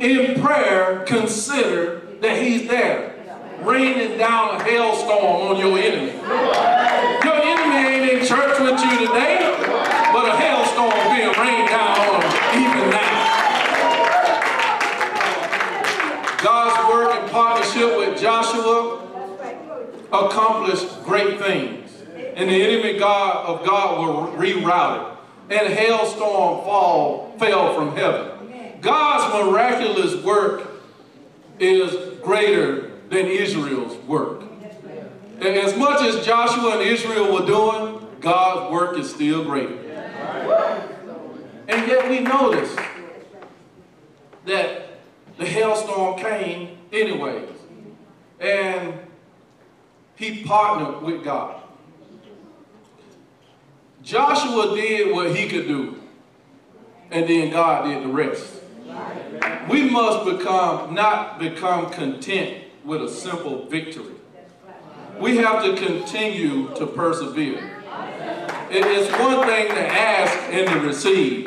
[0.00, 0.02] it.
[0.02, 3.14] In prayer, consider that he's there,
[3.62, 6.12] raining down a hailstorm on your enemy.
[7.24, 9.54] Your enemy ain't in church with you today,
[10.12, 12.22] but a hailstorm being rained down on
[12.54, 13.16] even now.
[16.42, 19.02] God's work in partnership with Joshua
[20.12, 21.90] accomplished great things.
[22.36, 25.16] And the enemy God of God were rerouted.
[25.48, 28.80] And hailstorm fall fell from heaven.
[28.80, 30.70] God's miraculous work
[31.58, 34.42] is greater than Israel's work.
[35.38, 39.78] And as much as Joshua and Israel were doing, God's work is still greater.
[41.68, 42.74] And yet we notice
[44.46, 44.98] that
[45.36, 47.50] the hailstorm came anyways.
[48.40, 48.94] And
[50.16, 51.62] he partnered with God.
[54.02, 56.00] Joshua did what he could do.
[57.10, 58.62] And then God did the rest.
[59.68, 64.14] We must become not become content with a simple victory.
[65.18, 67.72] We have to continue to persevere.
[68.70, 71.46] It is one thing to ask and to receive,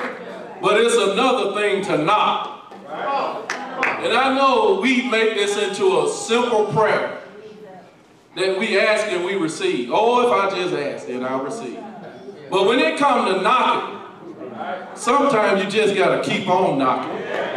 [0.62, 2.74] but it's another thing to knock.
[2.90, 7.22] And I know we make this into a simple prayer
[8.36, 9.90] that we ask and we receive.
[9.92, 11.80] Oh, if I just ask, then I'll receive.
[12.50, 14.00] But when it comes to knocking,
[14.96, 17.49] sometimes you just gotta keep on knocking.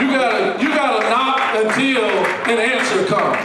[0.00, 2.04] You gotta, you gotta knock until
[2.48, 3.36] an answer comes.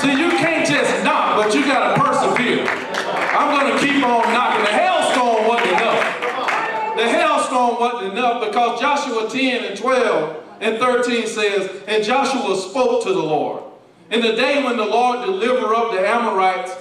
[0.00, 2.66] See, you can't just knock, but you gotta persevere.
[2.66, 4.64] I'm gonna keep on knocking.
[4.64, 6.96] The hailstorm wasn't enough.
[6.96, 13.04] The hailstorm wasn't enough because Joshua 10 and 12 and 13 says, And Joshua spoke
[13.04, 13.62] to the Lord.
[14.10, 16.74] In the day when the Lord delivered up the Amorites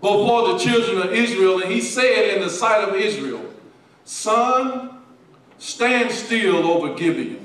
[0.00, 3.44] before the children of Israel, and he said in the sight of Israel,
[4.04, 4.90] Sun,
[5.58, 7.41] stand still over Gibeon.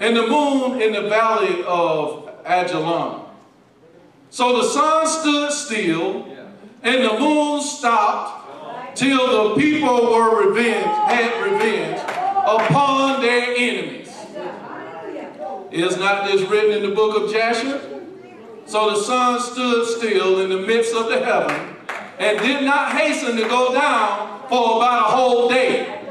[0.00, 3.24] And the moon in the valley of Ajalon.
[4.30, 6.26] So the sun stood still,
[6.82, 14.14] and the moon stopped till the people were revenged, had revenge upon their enemies.
[15.70, 17.80] Is not this written in the book of Jasher?
[18.66, 21.76] So the sun stood still in the midst of the heaven
[22.18, 26.02] and did not hasten to go down for about a whole day.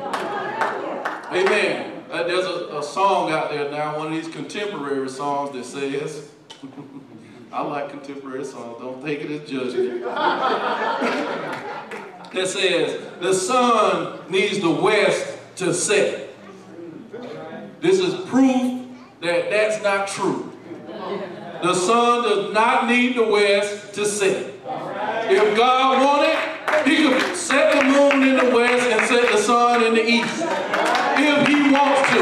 [1.32, 1.95] Amen.
[2.12, 6.30] Uh, there's a, a song out there now, one of these contemporary songs that says,
[7.52, 10.04] I like contemporary songs, don't take it as judgment.
[12.34, 16.30] that says, the sun needs the west to set.
[17.82, 18.86] This is proof
[19.22, 20.52] that that's not true.
[21.64, 24.54] The sun does not need the west to set.
[25.28, 26.38] If God wanted,
[26.88, 30.42] he could set the moon in the west and set the sun in the east.
[31.72, 32.22] Wants to.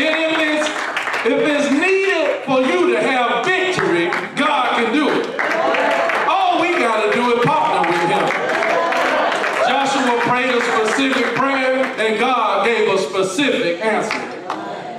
[0.00, 0.68] And if it's,
[1.26, 5.40] if it's needed for you to have victory, God can do it.
[6.26, 8.26] All we got to do is partner with him.
[9.68, 14.18] Joshua prayed a specific prayer and God gave a specific answer.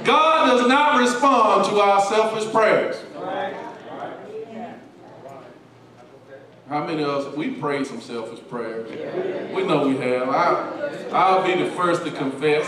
[0.04, 3.05] God does not respond to our selfish prayers.
[6.68, 8.90] How many of us, we prayed some selfish prayers.
[9.54, 10.30] We know we have.
[10.30, 12.66] I, I'll be the first to confess.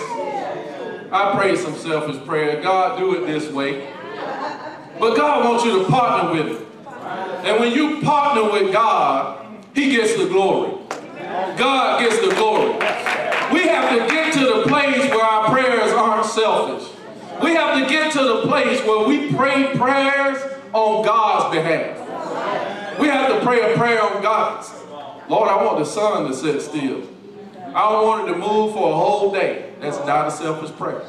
[1.11, 2.61] I prayed some selfish prayer.
[2.61, 3.91] God, do it this way.
[4.99, 6.67] But God wants you to partner with it.
[7.43, 10.77] And when you partner with God, he gets the glory.
[11.57, 12.73] God gets the glory.
[13.51, 16.87] We have to get to the place where our prayers aren't selfish.
[17.41, 20.37] We have to get to the place where we pray prayers
[20.73, 21.96] on God's behalf.
[22.99, 24.65] We have to pray a prayer on God.
[25.29, 27.03] Lord, I want the sun to sit still.
[27.75, 29.71] I don't want it to move for a whole day.
[29.79, 31.03] That's not a selfish prayer.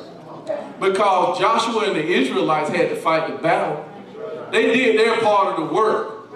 [0.80, 3.84] Because Joshua and the Israelites had to fight the battle.
[4.50, 6.30] They did their part of the work.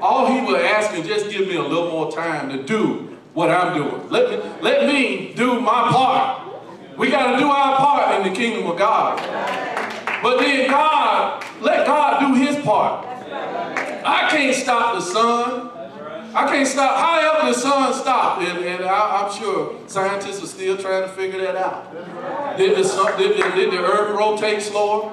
[0.00, 3.76] All he was asking, just give me a little more time to do what I'm
[3.76, 4.08] doing.
[4.10, 6.42] Let me, let me do my part.
[6.98, 9.18] We got to do our part in the kingdom of God.
[10.22, 13.06] But then God, let God do his part.
[13.32, 15.70] I can't stop the sun.
[16.34, 20.78] I can't stop, however the sun stopped, and, and I, am sure scientists are still
[20.78, 22.56] trying to figure that out.
[22.56, 25.12] Did the, sun, did, the, did the earth rotate slower?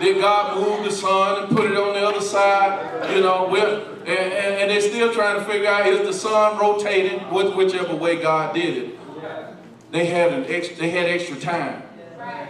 [0.00, 3.12] Did God move the sun and put it on the other side?
[3.12, 7.18] You know, and, and, and, they're still trying to figure out, is the sun rotating,
[7.30, 8.98] whichever way God did it.
[9.90, 11.82] They had, an extra, they had extra time.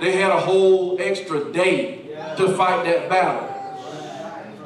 [0.00, 2.02] They had a whole extra day
[2.36, 3.51] to fight that battle.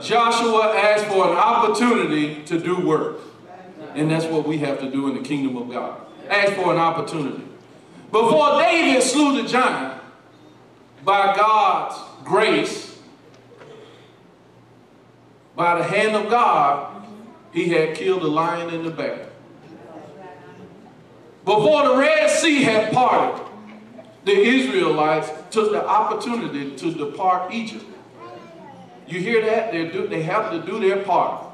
[0.00, 3.20] Joshua asked for an opportunity to do work.
[3.94, 6.00] And that's what we have to do in the kingdom of God.
[6.28, 7.42] Ask for an opportunity.
[8.12, 10.00] Before David slew the giant,
[11.04, 12.98] by God's grace,
[15.54, 17.06] by the hand of God,
[17.52, 19.28] he had killed the lion in the bear.
[21.44, 23.46] Before the Red Sea had parted,
[24.24, 27.84] the Israelites took the opportunity to depart Egypt.
[29.06, 29.72] You hear that?
[29.72, 31.44] They, do, they have to do their part.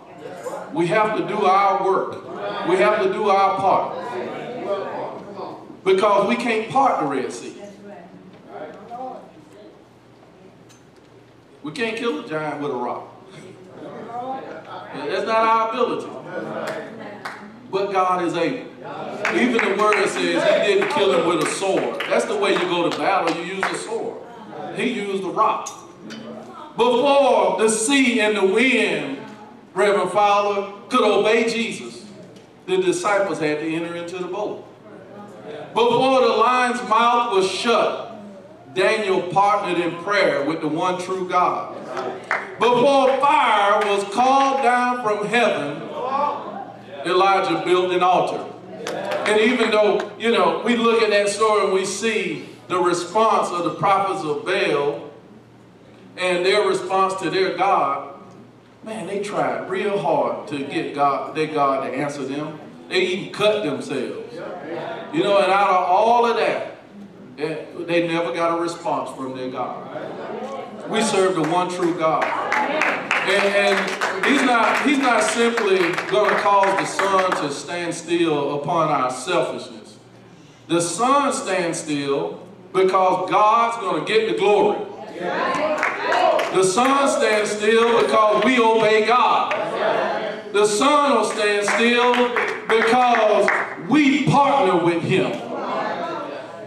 [0.73, 2.69] We have to do our work.
[2.69, 3.99] We have to do our part.
[5.85, 7.57] Because we can't part the Red Sea.
[11.63, 13.09] We can't kill a giant with a rock.
[14.95, 16.09] That's not our ability.
[17.71, 18.71] But God is able.
[19.35, 22.03] Even the word says he didn't kill him with a sword.
[22.09, 23.35] That's the way you go to battle.
[23.37, 24.19] You use a sword.
[24.77, 25.69] He used a rock.
[26.77, 29.19] Before the sea and the wind,
[29.75, 32.07] Reverend Fowler, could obey Jesus,
[32.67, 34.67] the disciples had to enter into the boat.
[35.75, 38.13] Before the lion's mouth was shut,
[38.75, 41.75] Daniel partnered in prayer with the one true God.
[42.59, 45.83] Before fire was called down from heaven,
[47.05, 48.47] Elijah built an altar.
[49.27, 53.51] And even though, you know, we look at that story and we see the response
[53.51, 55.12] of the prophets of Baal
[56.17, 58.15] and their response to their God,
[58.85, 62.59] man, they tried real hard to get God, their God to answer them.
[62.89, 64.35] They even cut themselves.
[65.13, 66.79] You know, and out of all of that,
[67.39, 70.91] eh, they never got a response from their God.
[70.91, 72.25] We serve the one true God.
[72.25, 75.79] And, and he's not he's not simply
[76.11, 79.97] going to cause the sun to stand still upon our selfishness.
[80.67, 84.79] The sun stands still because God's going to get the glory.
[86.55, 89.53] The sun stands still because we obey God.
[90.53, 92.13] The sun will stand still
[92.69, 93.49] because
[93.89, 95.33] we partner with him.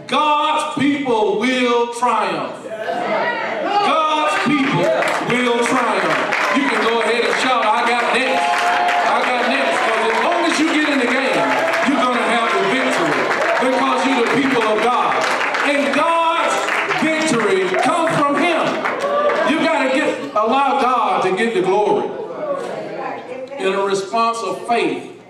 [0.08, 2.64] God's people will triumph.
[2.64, 4.82] God's people
[5.30, 6.36] will triumph.
[6.56, 8.42] You can go ahead and shout, I got next.
[9.06, 9.76] I got next.
[9.86, 11.46] Because as long as you get in the game,
[11.86, 13.22] you're going to have the victory.
[13.70, 15.14] Because you're the people of God.
[15.70, 16.54] And God's
[17.02, 18.66] victory comes from him.
[19.50, 22.06] You got to get allow God to get the glory.
[23.58, 25.22] In a response of faith,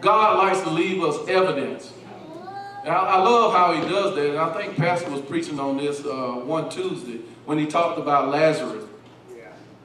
[0.00, 1.92] God likes to leave us evidence.
[2.84, 4.30] I, I, love how he does that.
[4.30, 8.28] And I think Pastor was preaching on this uh, one Tuesday when he talked about
[8.28, 8.84] Lazarus.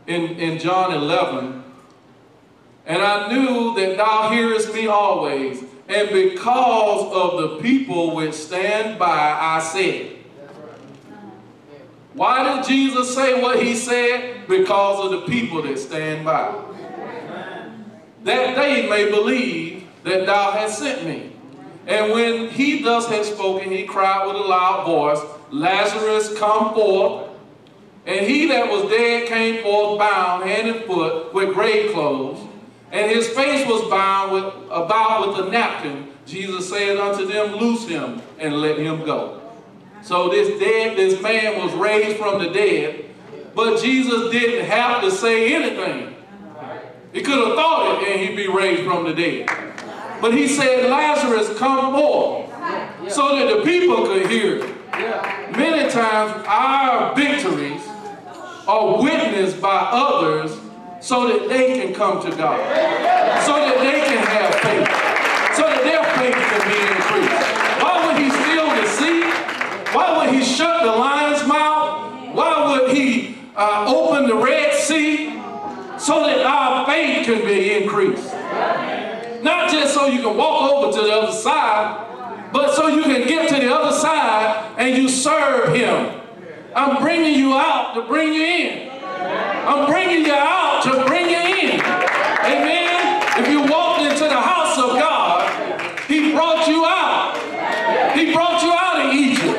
[0.07, 1.63] In, in John 11,
[2.87, 8.97] and I knew that thou hearest me always, and because of the people which stand
[8.97, 10.15] by, I said.
[12.15, 14.47] Why did Jesus say what he said?
[14.47, 16.68] Because of the people that stand by.
[18.29, 21.31] That they may believe that thou hast sent me.
[21.87, 25.19] And when he thus had spoken, he cried with a loud voice,
[25.49, 27.27] Lazarus, come forth.
[28.05, 32.39] And he that was dead came forth bound hand and foot with grave clothes,
[32.91, 36.09] and his face was bound with, about with a napkin.
[36.27, 39.41] Jesus said unto them, Loose him and let him go.
[40.03, 43.05] So this dead, this man was raised from the dead,
[43.55, 46.15] but Jesus didn't have to say anything.
[47.11, 49.47] He could have thought it and he'd be raised from the dead.
[50.21, 52.49] But he said, Lazarus, come forth,
[53.11, 54.59] so that the people could hear.
[55.57, 57.81] Many times our victories
[58.67, 60.55] are witnessed by others
[60.99, 62.59] so that they can come to God,
[63.45, 67.81] so that they can have faith, so that their faith can be increased.
[67.81, 69.95] Why would he still the sea?
[69.95, 72.35] Why would he shut the lion's mouth?
[72.35, 75.38] Why would he uh, open the Red Sea
[75.99, 78.33] so that our faith can be increased.
[79.43, 83.27] Not just so you can walk over to the other side, but so you can
[83.27, 86.21] get to the other side and you serve him.
[86.75, 88.89] I'm bringing you out to bring you in.
[88.91, 91.79] I'm bringing you out to bring you in.
[91.79, 93.23] Amen.
[93.37, 98.15] If you walked into the house of God, he brought you out.
[98.15, 99.57] He brought you out of Egypt.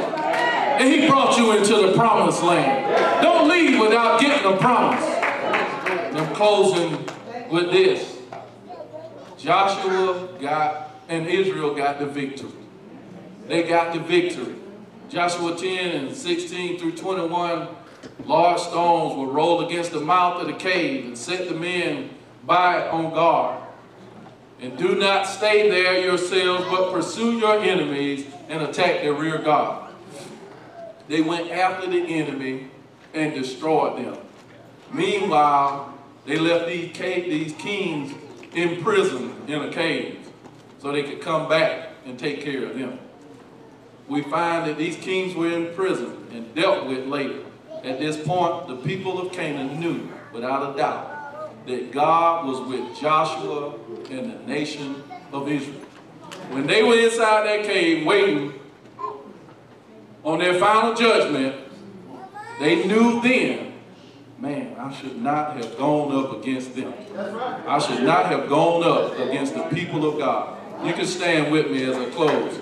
[0.81, 3.23] And he brought you into the promised land.
[3.23, 5.10] Don't leave without getting a promise.
[6.41, 6.93] Closing
[7.51, 8.17] with this.
[9.37, 12.49] Joshua got and Israel got the victory.
[13.47, 14.55] They got the victory.
[15.11, 17.69] Joshua 10 and 16 through 21,
[18.25, 22.09] large stones were rolled against the mouth of the cave and set the men
[22.47, 23.63] by it on guard.
[24.63, 29.93] And do not stay there yourselves, but pursue your enemies and attack their rear guard.
[31.07, 32.71] They went after the enemy
[33.13, 34.17] and destroyed them.
[34.91, 38.13] Meanwhile, they left these, cave, these kings
[38.55, 40.19] in prison in a cave
[40.79, 42.99] so they could come back and take care of them.
[44.09, 47.41] We find that these kings were in prison and dealt with later.
[47.85, 52.99] At this point, the people of Canaan knew, without a doubt, that God was with
[52.99, 53.75] Joshua
[54.11, 55.03] and the nation
[55.33, 55.81] of Israel.
[56.51, 58.55] When they were inside that cave waiting
[60.25, 61.55] on their final judgment,
[62.59, 63.70] they knew then,
[64.41, 66.95] man, I should not have gone up against them.
[67.67, 70.59] I should not have gone up against the people of God.
[70.85, 72.59] You can stand with me as I close.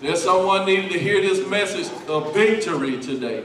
[0.00, 3.44] There's someone needing to hear this message of victory today.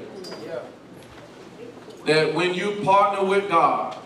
[2.06, 3.98] That when you partner with God,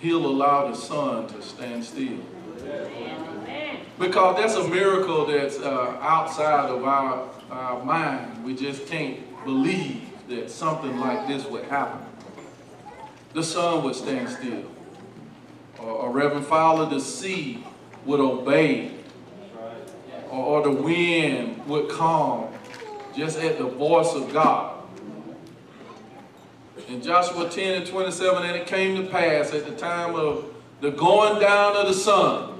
[0.00, 2.18] He'll allow the sun to stand still.
[3.98, 8.44] Because that's a miracle that's uh, outside of our, our mind.
[8.44, 12.06] We just can't believe that something like this would happen.
[13.34, 14.64] The sun would stand still.
[15.78, 17.64] Or, or Reverend Fowler, the sea
[18.06, 18.92] would obey.
[20.30, 22.52] Or, or the wind would calm
[23.16, 24.84] just at the voice of God.
[26.88, 30.44] In Joshua 10 and 27, and it came to pass at the time of
[30.80, 32.58] the going down of the sun.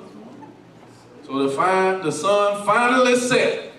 [1.24, 3.72] So the, the sun finally set.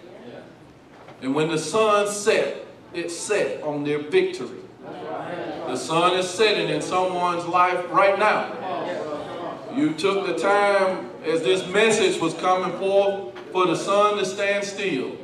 [1.21, 2.60] And when the sun set,
[2.93, 4.59] it set on their victory.
[5.67, 8.57] The sun is setting in someone's life right now.
[9.75, 14.65] You took the time as this message was coming forth for the sun to stand
[14.65, 15.15] still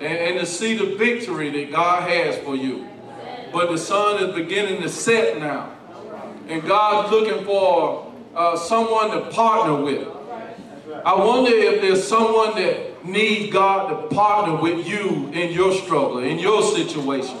[0.00, 2.88] and, and to see the victory that God has for you.
[3.52, 5.76] But the sun is beginning to set now.
[6.48, 10.08] And God's looking for uh, someone to partner with.
[11.04, 16.18] I wonder if there's someone that needs God to partner with you in your struggle,
[16.18, 17.36] in your situation.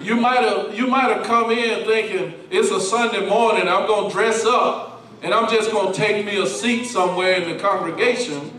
[0.00, 4.10] You might have you might have come in thinking it's a Sunday morning, I'm to
[4.10, 8.52] dress up and I'm just to take me a seat somewhere in the congregation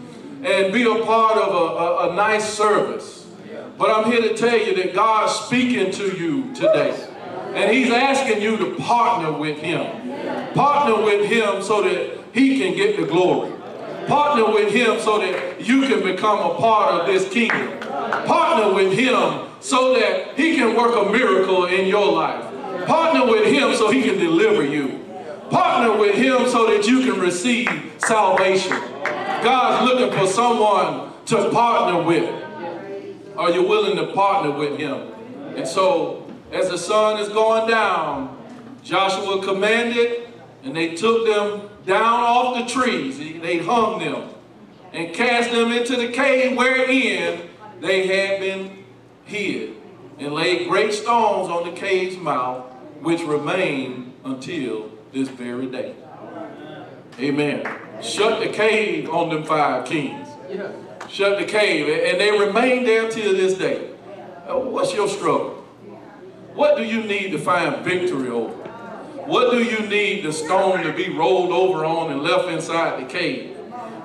[0.43, 3.27] and be a part of a, a, a nice service.
[3.77, 7.07] But I'm here to tell you that God's speaking to you today.
[7.53, 10.53] And he's asking you to partner with him.
[10.53, 13.53] Partner with him so that he can get the glory.
[14.07, 17.79] Partner with him so that you can become a part of this kingdom.
[17.79, 22.45] Partner with him so that he can work a miracle in your life.
[22.85, 25.05] Partner with him so he can deliver you.
[25.49, 28.77] Partner with him so that you can receive salvation.
[29.43, 32.29] God's looking for someone to partner with.
[33.37, 35.13] Are you willing to partner with him?
[35.55, 38.37] And so, as the sun is going down,
[38.83, 40.29] Joshua commanded,
[40.63, 43.17] and they took them down off the trees.
[43.17, 44.29] They hung them
[44.93, 47.49] and cast them into the cave wherein
[47.81, 48.85] they had been
[49.25, 49.75] hid,
[50.19, 52.65] and laid great stones on the cave's mouth,
[53.01, 55.95] which remain until this very day.
[57.19, 57.67] Amen.
[58.01, 60.27] Shut the cave on them five kings.
[61.09, 63.91] Shut the cave, and they remain there till this day.
[64.47, 65.55] Uh, What's your struggle?
[66.53, 68.68] What do you need to find victory over?
[69.29, 73.05] What do you need the stone to be rolled over on and left inside the
[73.05, 73.55] cave?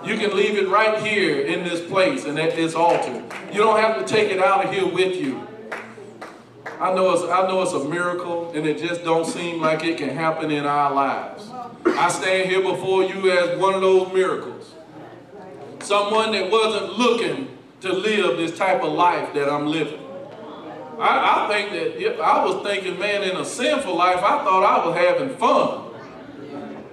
[0.04, 3.24] You can leave it right here in this place and at this altar.
[3.50, 5.48] You don't have to take it out of here with you.
[6.78, 9.96] I know it's I know it's a miracle and it just don't seem like it
[9.96, 11.48] can happen in our lives.
[11.86, 14.74] I stand here before you as one of those miracles.
[15.80, 20.03] Someone that wasn't looking to live this type of life that I'm living.
[20.98, 24.62] I, I think that if I was thinking, man, in a sinful life, I thought
[24.62, 25.90] I was having fun.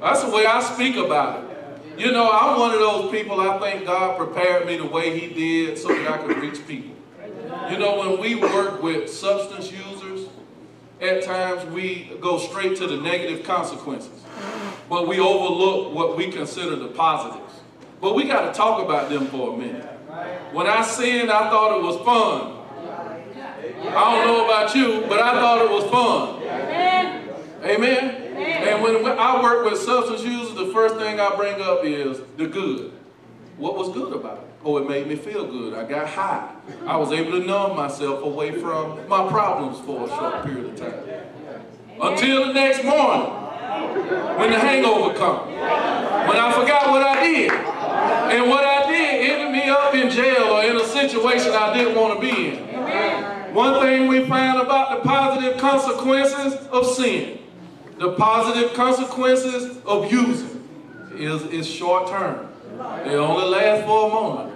[0.01, 1.99] That's the way I speak about it.
[1.99, 5.33] You know, I'm one of those people, I think God prepared me the way he
[5.33, 6.95] did so that I could reach people.
[7.69, 10.27] You know, when we work with substance users,
[10.99, 14.23] at times we go straight to the negative consequences,
[14.89, 17.59] but we overlook what we consider the positives.
[17.99, 19.85] But we got to talk about them for a minute.
[20.53, 22.60] When I sinned, I thought it was fun.
[23.89, 26.41] I don't know about you, but I thought it was fun.
[26.43, 27.27] Amen.
[27.63, 28.21] Amen.
[28.37, 32.47] And when I work with substance users, the first thing I bring up is the
[32.47, 32.91] good.
[33.57, 34.43] What was good about it?
[34.63, 35.73] Oh, it made me feel good.
[35.73, 36.53] I got high.
[36.85, 40.75] I was able to numb myself away from my problems for a short period of
[40.75, 41.03] time.
[42.01, 43.31] Until the next morning,
[44.37, 45.47] when the hangover comes.
[45.47, 47.51] When I forgot what I did.
[47.51, 51.95] And what I did ended me up in jail or in a situation I didn't
[51.95, 53.40] want to be in.
[53.53, 57.39] One thing we find about the positive consequences of sin,
[57.99, 60.67] the positive consequences of using,
[61.15, 62.47] is, is short term.
[63.03, 64.55] They only last for a moment.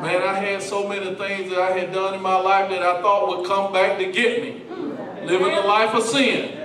[0.00, 3.02] Man, I had so many things that I had done in my life that I
[3.02, 4.62] thought would come back to get me.
[5.24, 6.56] Living a life of sin.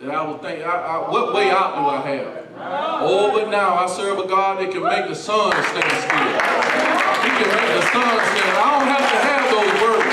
[0.00, 2.38] That I would think, I, I, what way out do I have?
[2.60, 6.38] Oh, but now I serve a God that can make the sun stand still.
[7.24, 8.54] He can make the sun stand.
[8.54, 10.07] I don't have to have those words.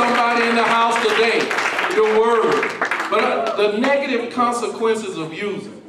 [0.00, 1.40] Somebody in the house today,
[1.94, 2.70] the word.
[3.10, 5.82] But uh, the negative consequences of using.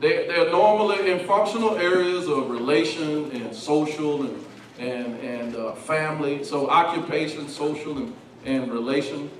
[0.00, 4.44] They, they're normally in functional areas of relation and social and,
[4.80, 6.42] and, and uh, family.
[6.42, 8.12] So occupation, social, and,
[8.44, 9.30] and relation.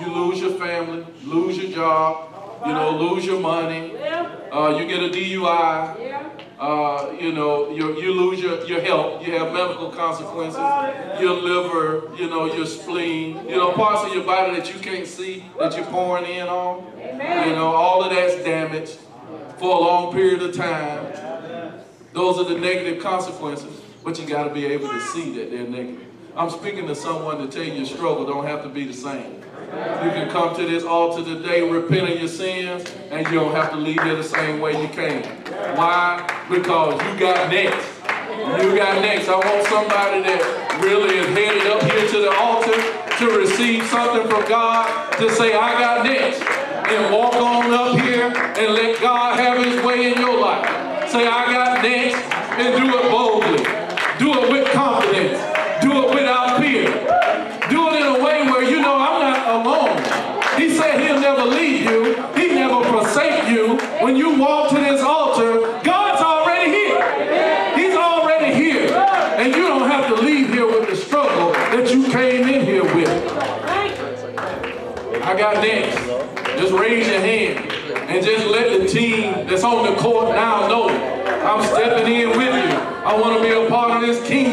[0.00, 2.29] You lose your family, lose your job,
[2.66, 3.96] you know, lose your money.
[3.96, 6.40] Uh, you get a DUI.
[6.58, 9.26] Uh, you know, you, you lose your, your health.
[9.26, 10.60] You have medical consequences.
[11.20, 13.48] Your liver, you know, your spleen.
[13.48, 16.84] You know, parts of your body that you can't see that you're pouring in on.
[16.98, 18.98] You know, all of that's damaged
[19.58, 21.12] for a long period of time.
[22.12, 25.66] Those are the negative consequences, but you got to be able to see that they're
[25.66, 26.06] negative.
[26.36, 29.39] I'm speaking to someone to tell you your struggle don't have to be the same.
[30.04, 33.70] You can come to this altar today, repent of your sins, and you don't have
[33.72, 35.22] to leave here the same way you came.
[35.76, 36.26] Why?
[36.48, 37.86] Because you got next.
[38.62, 39.28] You got next.
[39.28, 42.72] I want somebody that really is headed up here to the altar
[43.18, 48.32] to receive something from God, to say, I got next and walk on up here
[48.32, 50.66] and let God have his way in your life.
[51.10, 52.16] Say, I got next
[52.58, 53.09] and do it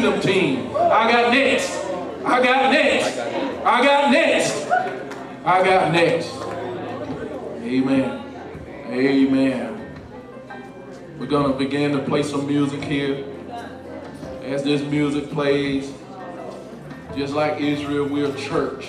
[0.08, 0.76] kingdom team.
[0.76, 1.84] I got next.
[2.24, 3.18] I got next.
[3.64, 4.66] I got next.
[5.44, 6.32] I got next.
[7.62, 8.24] Amen.
[8.86, 9.96] Amen.
[11.18, 13.24] We're going to begin to play some music here.
[14.42, 15.92] As this music plays,
[17.14, 18.88] just like Israel, we're a church.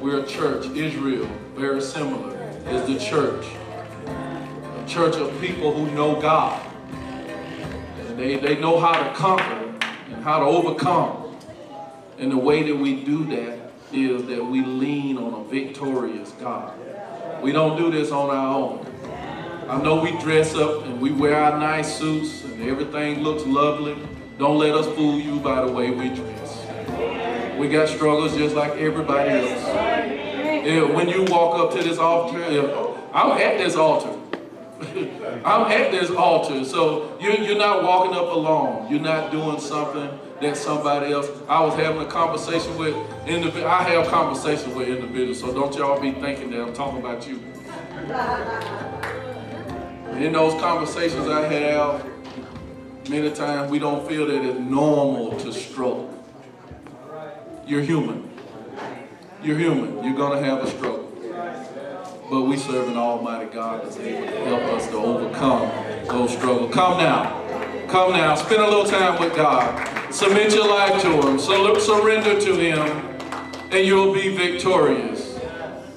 [0.00, 0.66] We're a church.
[0.70, 2.36] Israel, very similar,
[2.68, 3.46] is the church.
[4.06, 6.60] A church of people who know God.
[6.90, 9.63] And they, they know how to conquer
[10.24, 11.36] how to overcome.
[12.18, 13.58] And the way that we do that
[13.92, 16.72] is that we lean on a victorious God.
[17.42, 18.86] We don't do this on our own.
[19.68, 23.98] I know we dress up and we wear our nice suits and everything looks lovely.
[24.38, 26.66] Don't let us fool you by the way we dress.
[27.58, 29.62] We got struggles just like everybody else.
[30.66, 32.42] Yeah, when you walk up to this altar,
[33.12, 34.13] I'm at this altar.
[35.44, 36.64] I'm at this altar.
[36.64, 38.90] So you're, you're not walking up alone.
[38.90, 41.28] You're not doing something that somebody else.
[41.48, 42.94] I was having a conversation with
[43.26, 43.66] individuals.
[43.66, 47.40] I have conversations with individuals, so don't y'all be thinking that I'm talking about you.
[50.18, 52.06] In those conversations I have,
[53.08, 56.10] many times we don't feel that it's normal to stroke.
[57.66, 58.30] You're human.
[59.42, 60.04] You're human.
[60.04, 61.03] You're going to have a struggle.
[62.30, 65.70] But we serve an almighty God that's able to help us to overcome
[66.06, 66.74] those struggles.
[66.74, 67.40] Come now.
[67.88, 68.34] Come now.
[68.34, 70.12] Spend a little time with God.
[70.12, 71.38] Submit your life to Him.
[71.38, 72.80] Surrender to Him,
[73.70, 75.38] and you'll be victorious.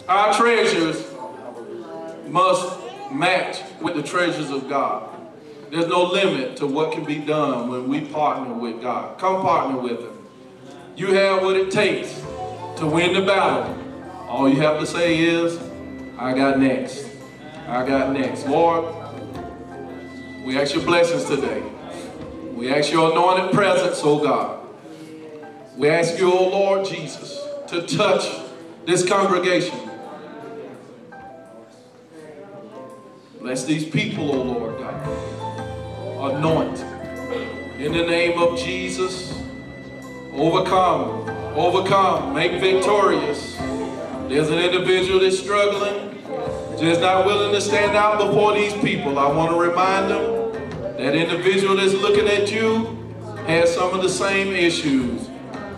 [0.09, 1.05] Our treasures
[2.27, 2.77] must
[3.11, 5.09] match with the treasures of God.
[5.71, 9.17] There's no limit to what can be done when we partner with God.
[9.17, 10.27] Come partner with Him.
[10.95, 12.19] You have what it takes
[12.77, 13.77] to win the battle.
[14.27, 15.57] All you have to say is,
[16.17, 17.07] I got next.
[17.67, 18.47] I got next.
[18.47, 18.85] Lord,
[20.43, 21.61] we ask your blessings today.
[22.53, 24.65] We ask your anointed presence, oh God.
[25.77, 28.27] We ask you, oh Lord Jesus, to touch
[28.85, 29.77] this congregation.
[33.39, 36.35] Bless these people, O Lord God.
[36.35, 36.79] Anoint.
[37.79, 39.39] In the name of Jesus,
[40.33, 43.55] overcome, overcome, make victorious.
[44.29, 46.21] There's an individual that's struggling,
[46.77, 49.17] just not willing to stand out before these people.
[49.17, 50.51] I want to remind them
[50.97, 53.15] that individual that's looking at you
[53.47, 55.29] has some of the same issues.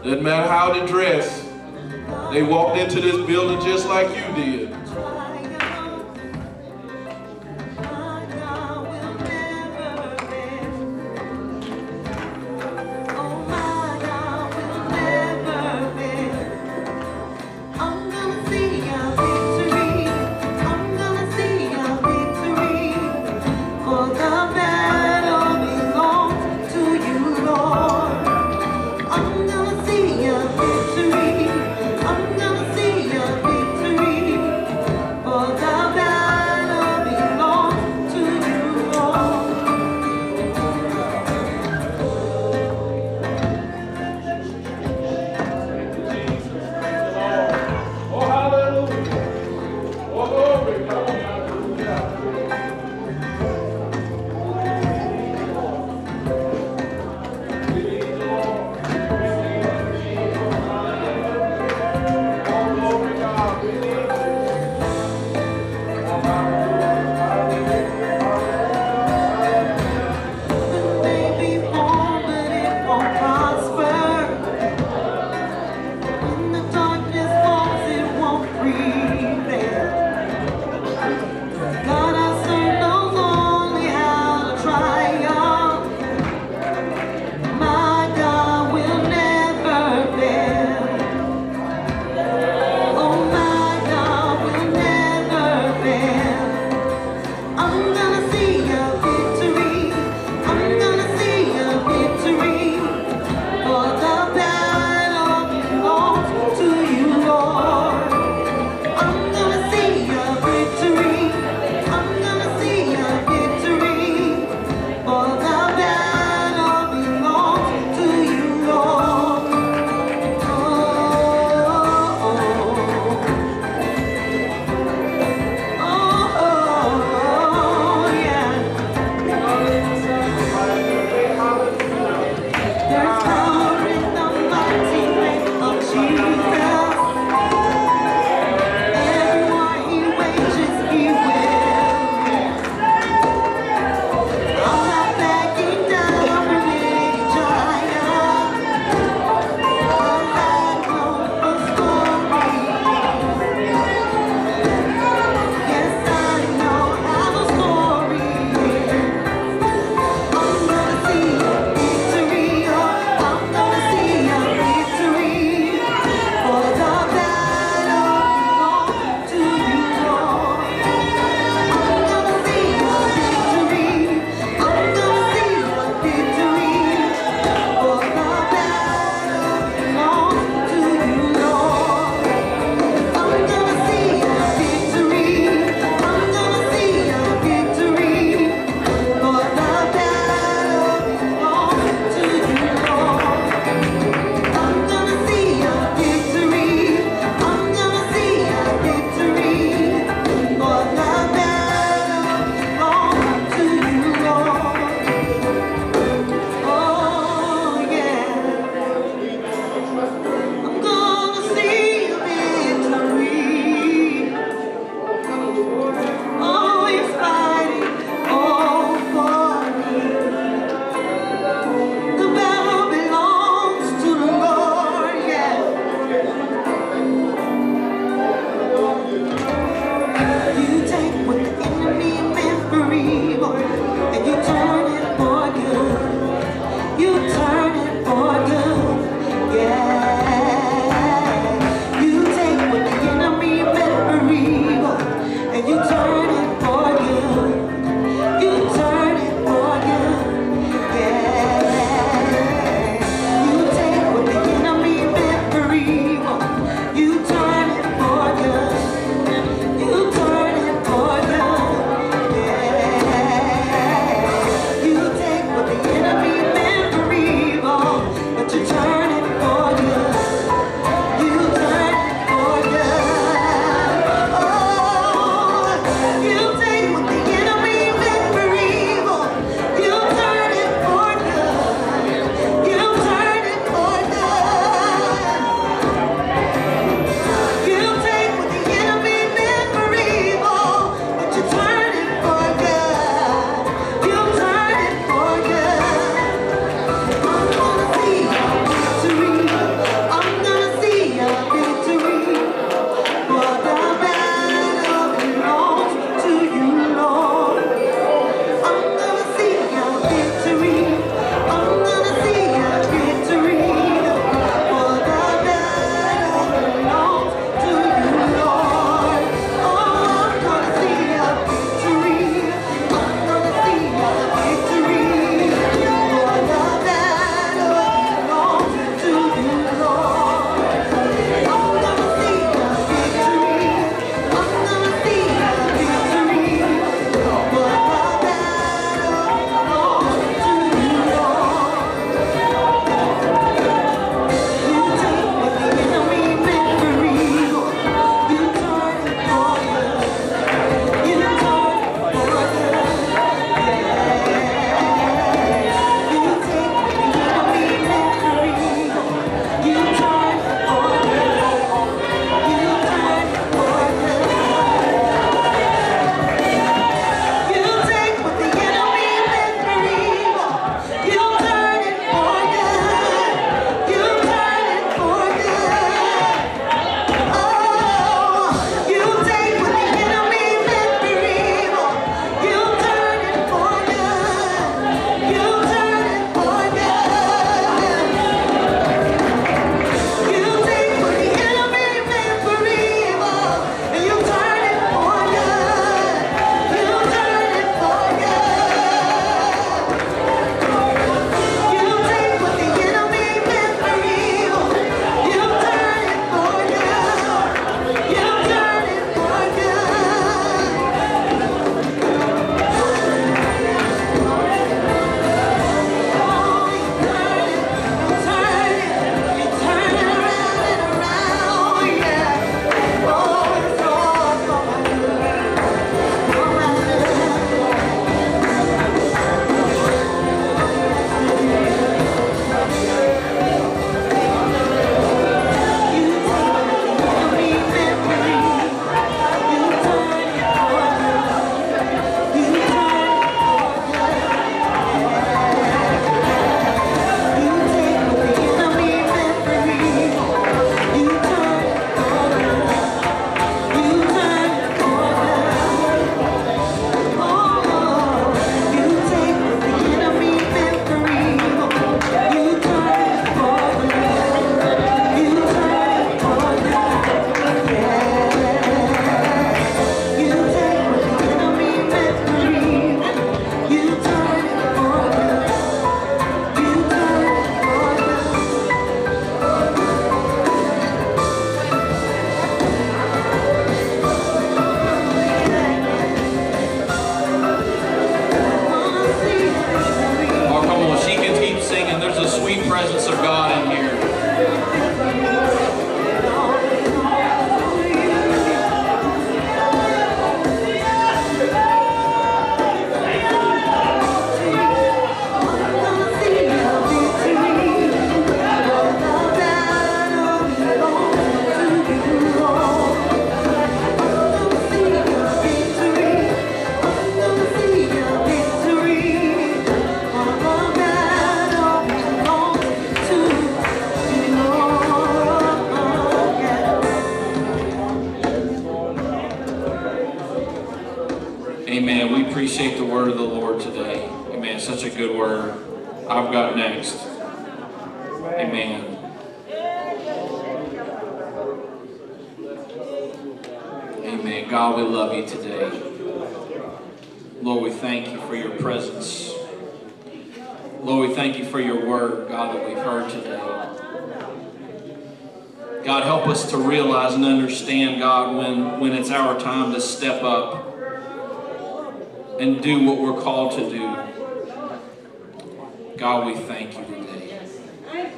[0.04, 1.48] Doesn't matter how they dress,
[2.34, 4.74] they walked into this building just like you did.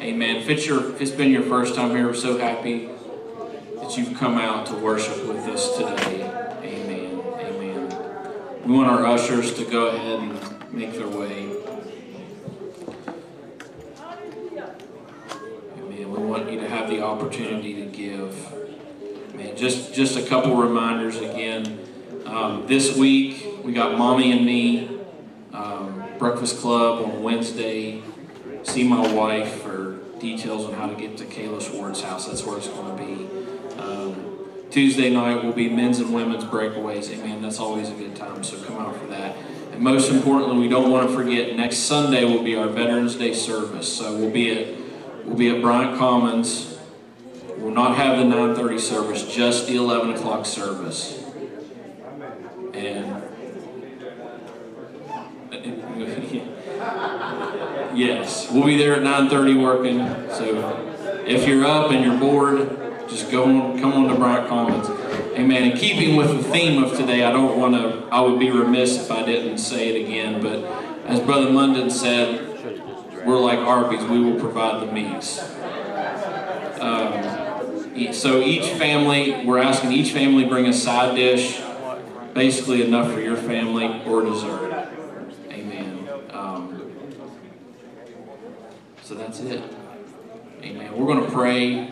[0.02, 0.38] Amen.
[0.38, 2.90] If it's, your, if it's been your first time here, we're so happy
[3.76, 6.24] that you've come out to worship with us today.
[6.64, 7.22] Amen.
[7.40, 8.64] Amen.
[8.66, 11.56] We want our ushers to go ahead and make their way.
[15.78, 16.12] Amen.
[16.12, 19.36] We want you to have the opportunity to give.
[19.36, 21.78] Man, just just a couple reminders again.
[22.26, 25.00] Um, this week we got Mommy and Me
[25.54, 28.02] um, Breakfast Club on Wednesday.
[28.64, 29.61] See my wife
[30.22, 32.28] details on how to get to Kayla Schwartz's house.
[32.28, 33.80] That's where it's going to be.
[33.80, 34.32] Um,
[34.70, 37.12] Tuesday night will be men's and women's breakaways.
[37.12, 37.42] Amen.
[37.42, 39.36] That's always a good time, so come out for that.
[39.74, 43.34] And most importantly, we don't want to forget next Sunday will be our Veterans Day
[43.34, 43.92] service.
[43.92, 44.78] So we'll be at
[45.26, 46.78] we'll be at Bryant Commons.
[47.58, 51.24] We'll not have the 9:30 service, just the 11 o'clock service.
[52.74, 53.22] And
[58.02, 60.00] yes, we'll be there at 9:30 working.
[60.32, 64.90] So if you're up and you're bored, just go on, come on to Bryant Commons.
[65.38, 65.72] Amen.
[65.72, 68.08] In keeping with the theme of today, I don't want to.
[68.12, 70.42] I would be remiss if I didn't say it again.
[70.42, 70.64] But
[71.06, 72.48] as Brother Munden said,
[73.26, 74.04] we're like Arby's.
[74.06, 75.40] We will provide the meats.
[76.80, 81.62] Um, so each family, we're asking each family bring a side dish,
[82.34, 84.90] basically enough for your family or dessert.
[85.52, 86.08] Amen.
[86.32, 86.92] Um,
[89.12, 89.62] so that's it.
[90.64, 90.98] Amen.
[90.98, 91.92] We're going to pray.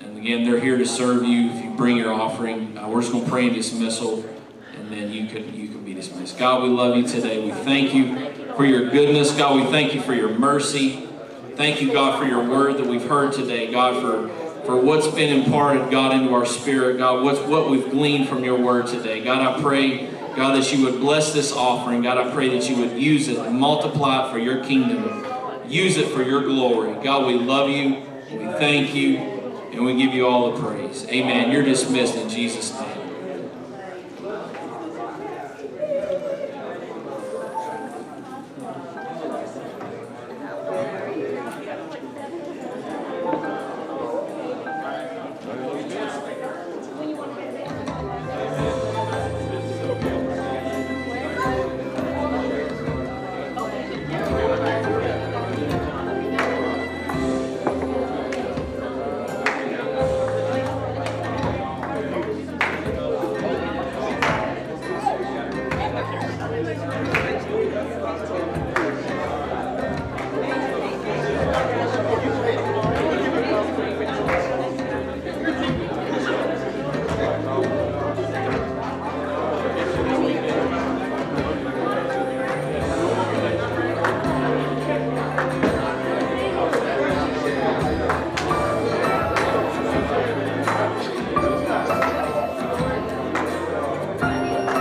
[0.00, 1.52] And again, they're here to serve you.
[1.52, 4.28] If you bring your offering, uh, we're just going to pray in dismissal,
[4.76, 6.36] and then you can you can be dismissed.
[6.36, 7.42] God, we love you today.
[7.42, 9.32] We thank you for your goodness.
[9.32, 11.08] God, we thank you for your mercy.
[11.54, 13.72] Thank you, God, for your word that we've heard today.
[13.72, 14.28] God, for
[14.66, 16.98] for what's been imparted, God, into our spirit.
[16.98, 19.24] God, what's what we've gleaned from your word today.
[19.24, 22.02] God, I pray, God, that you would bless this offering.
[22.02, 25.24] God, I pray that you would use it and multiply it for your kingdom.
[25.68, 26.94] Use it for your glory.
[27.02, 28.02] God, we love you.
[28.30, 29.18] We thank you.
[29.72, 31.06] And we give you all the praise.
[31.08, 31.50] Amen.
[31.50, 32.93] You're dismissed in Jesus' name.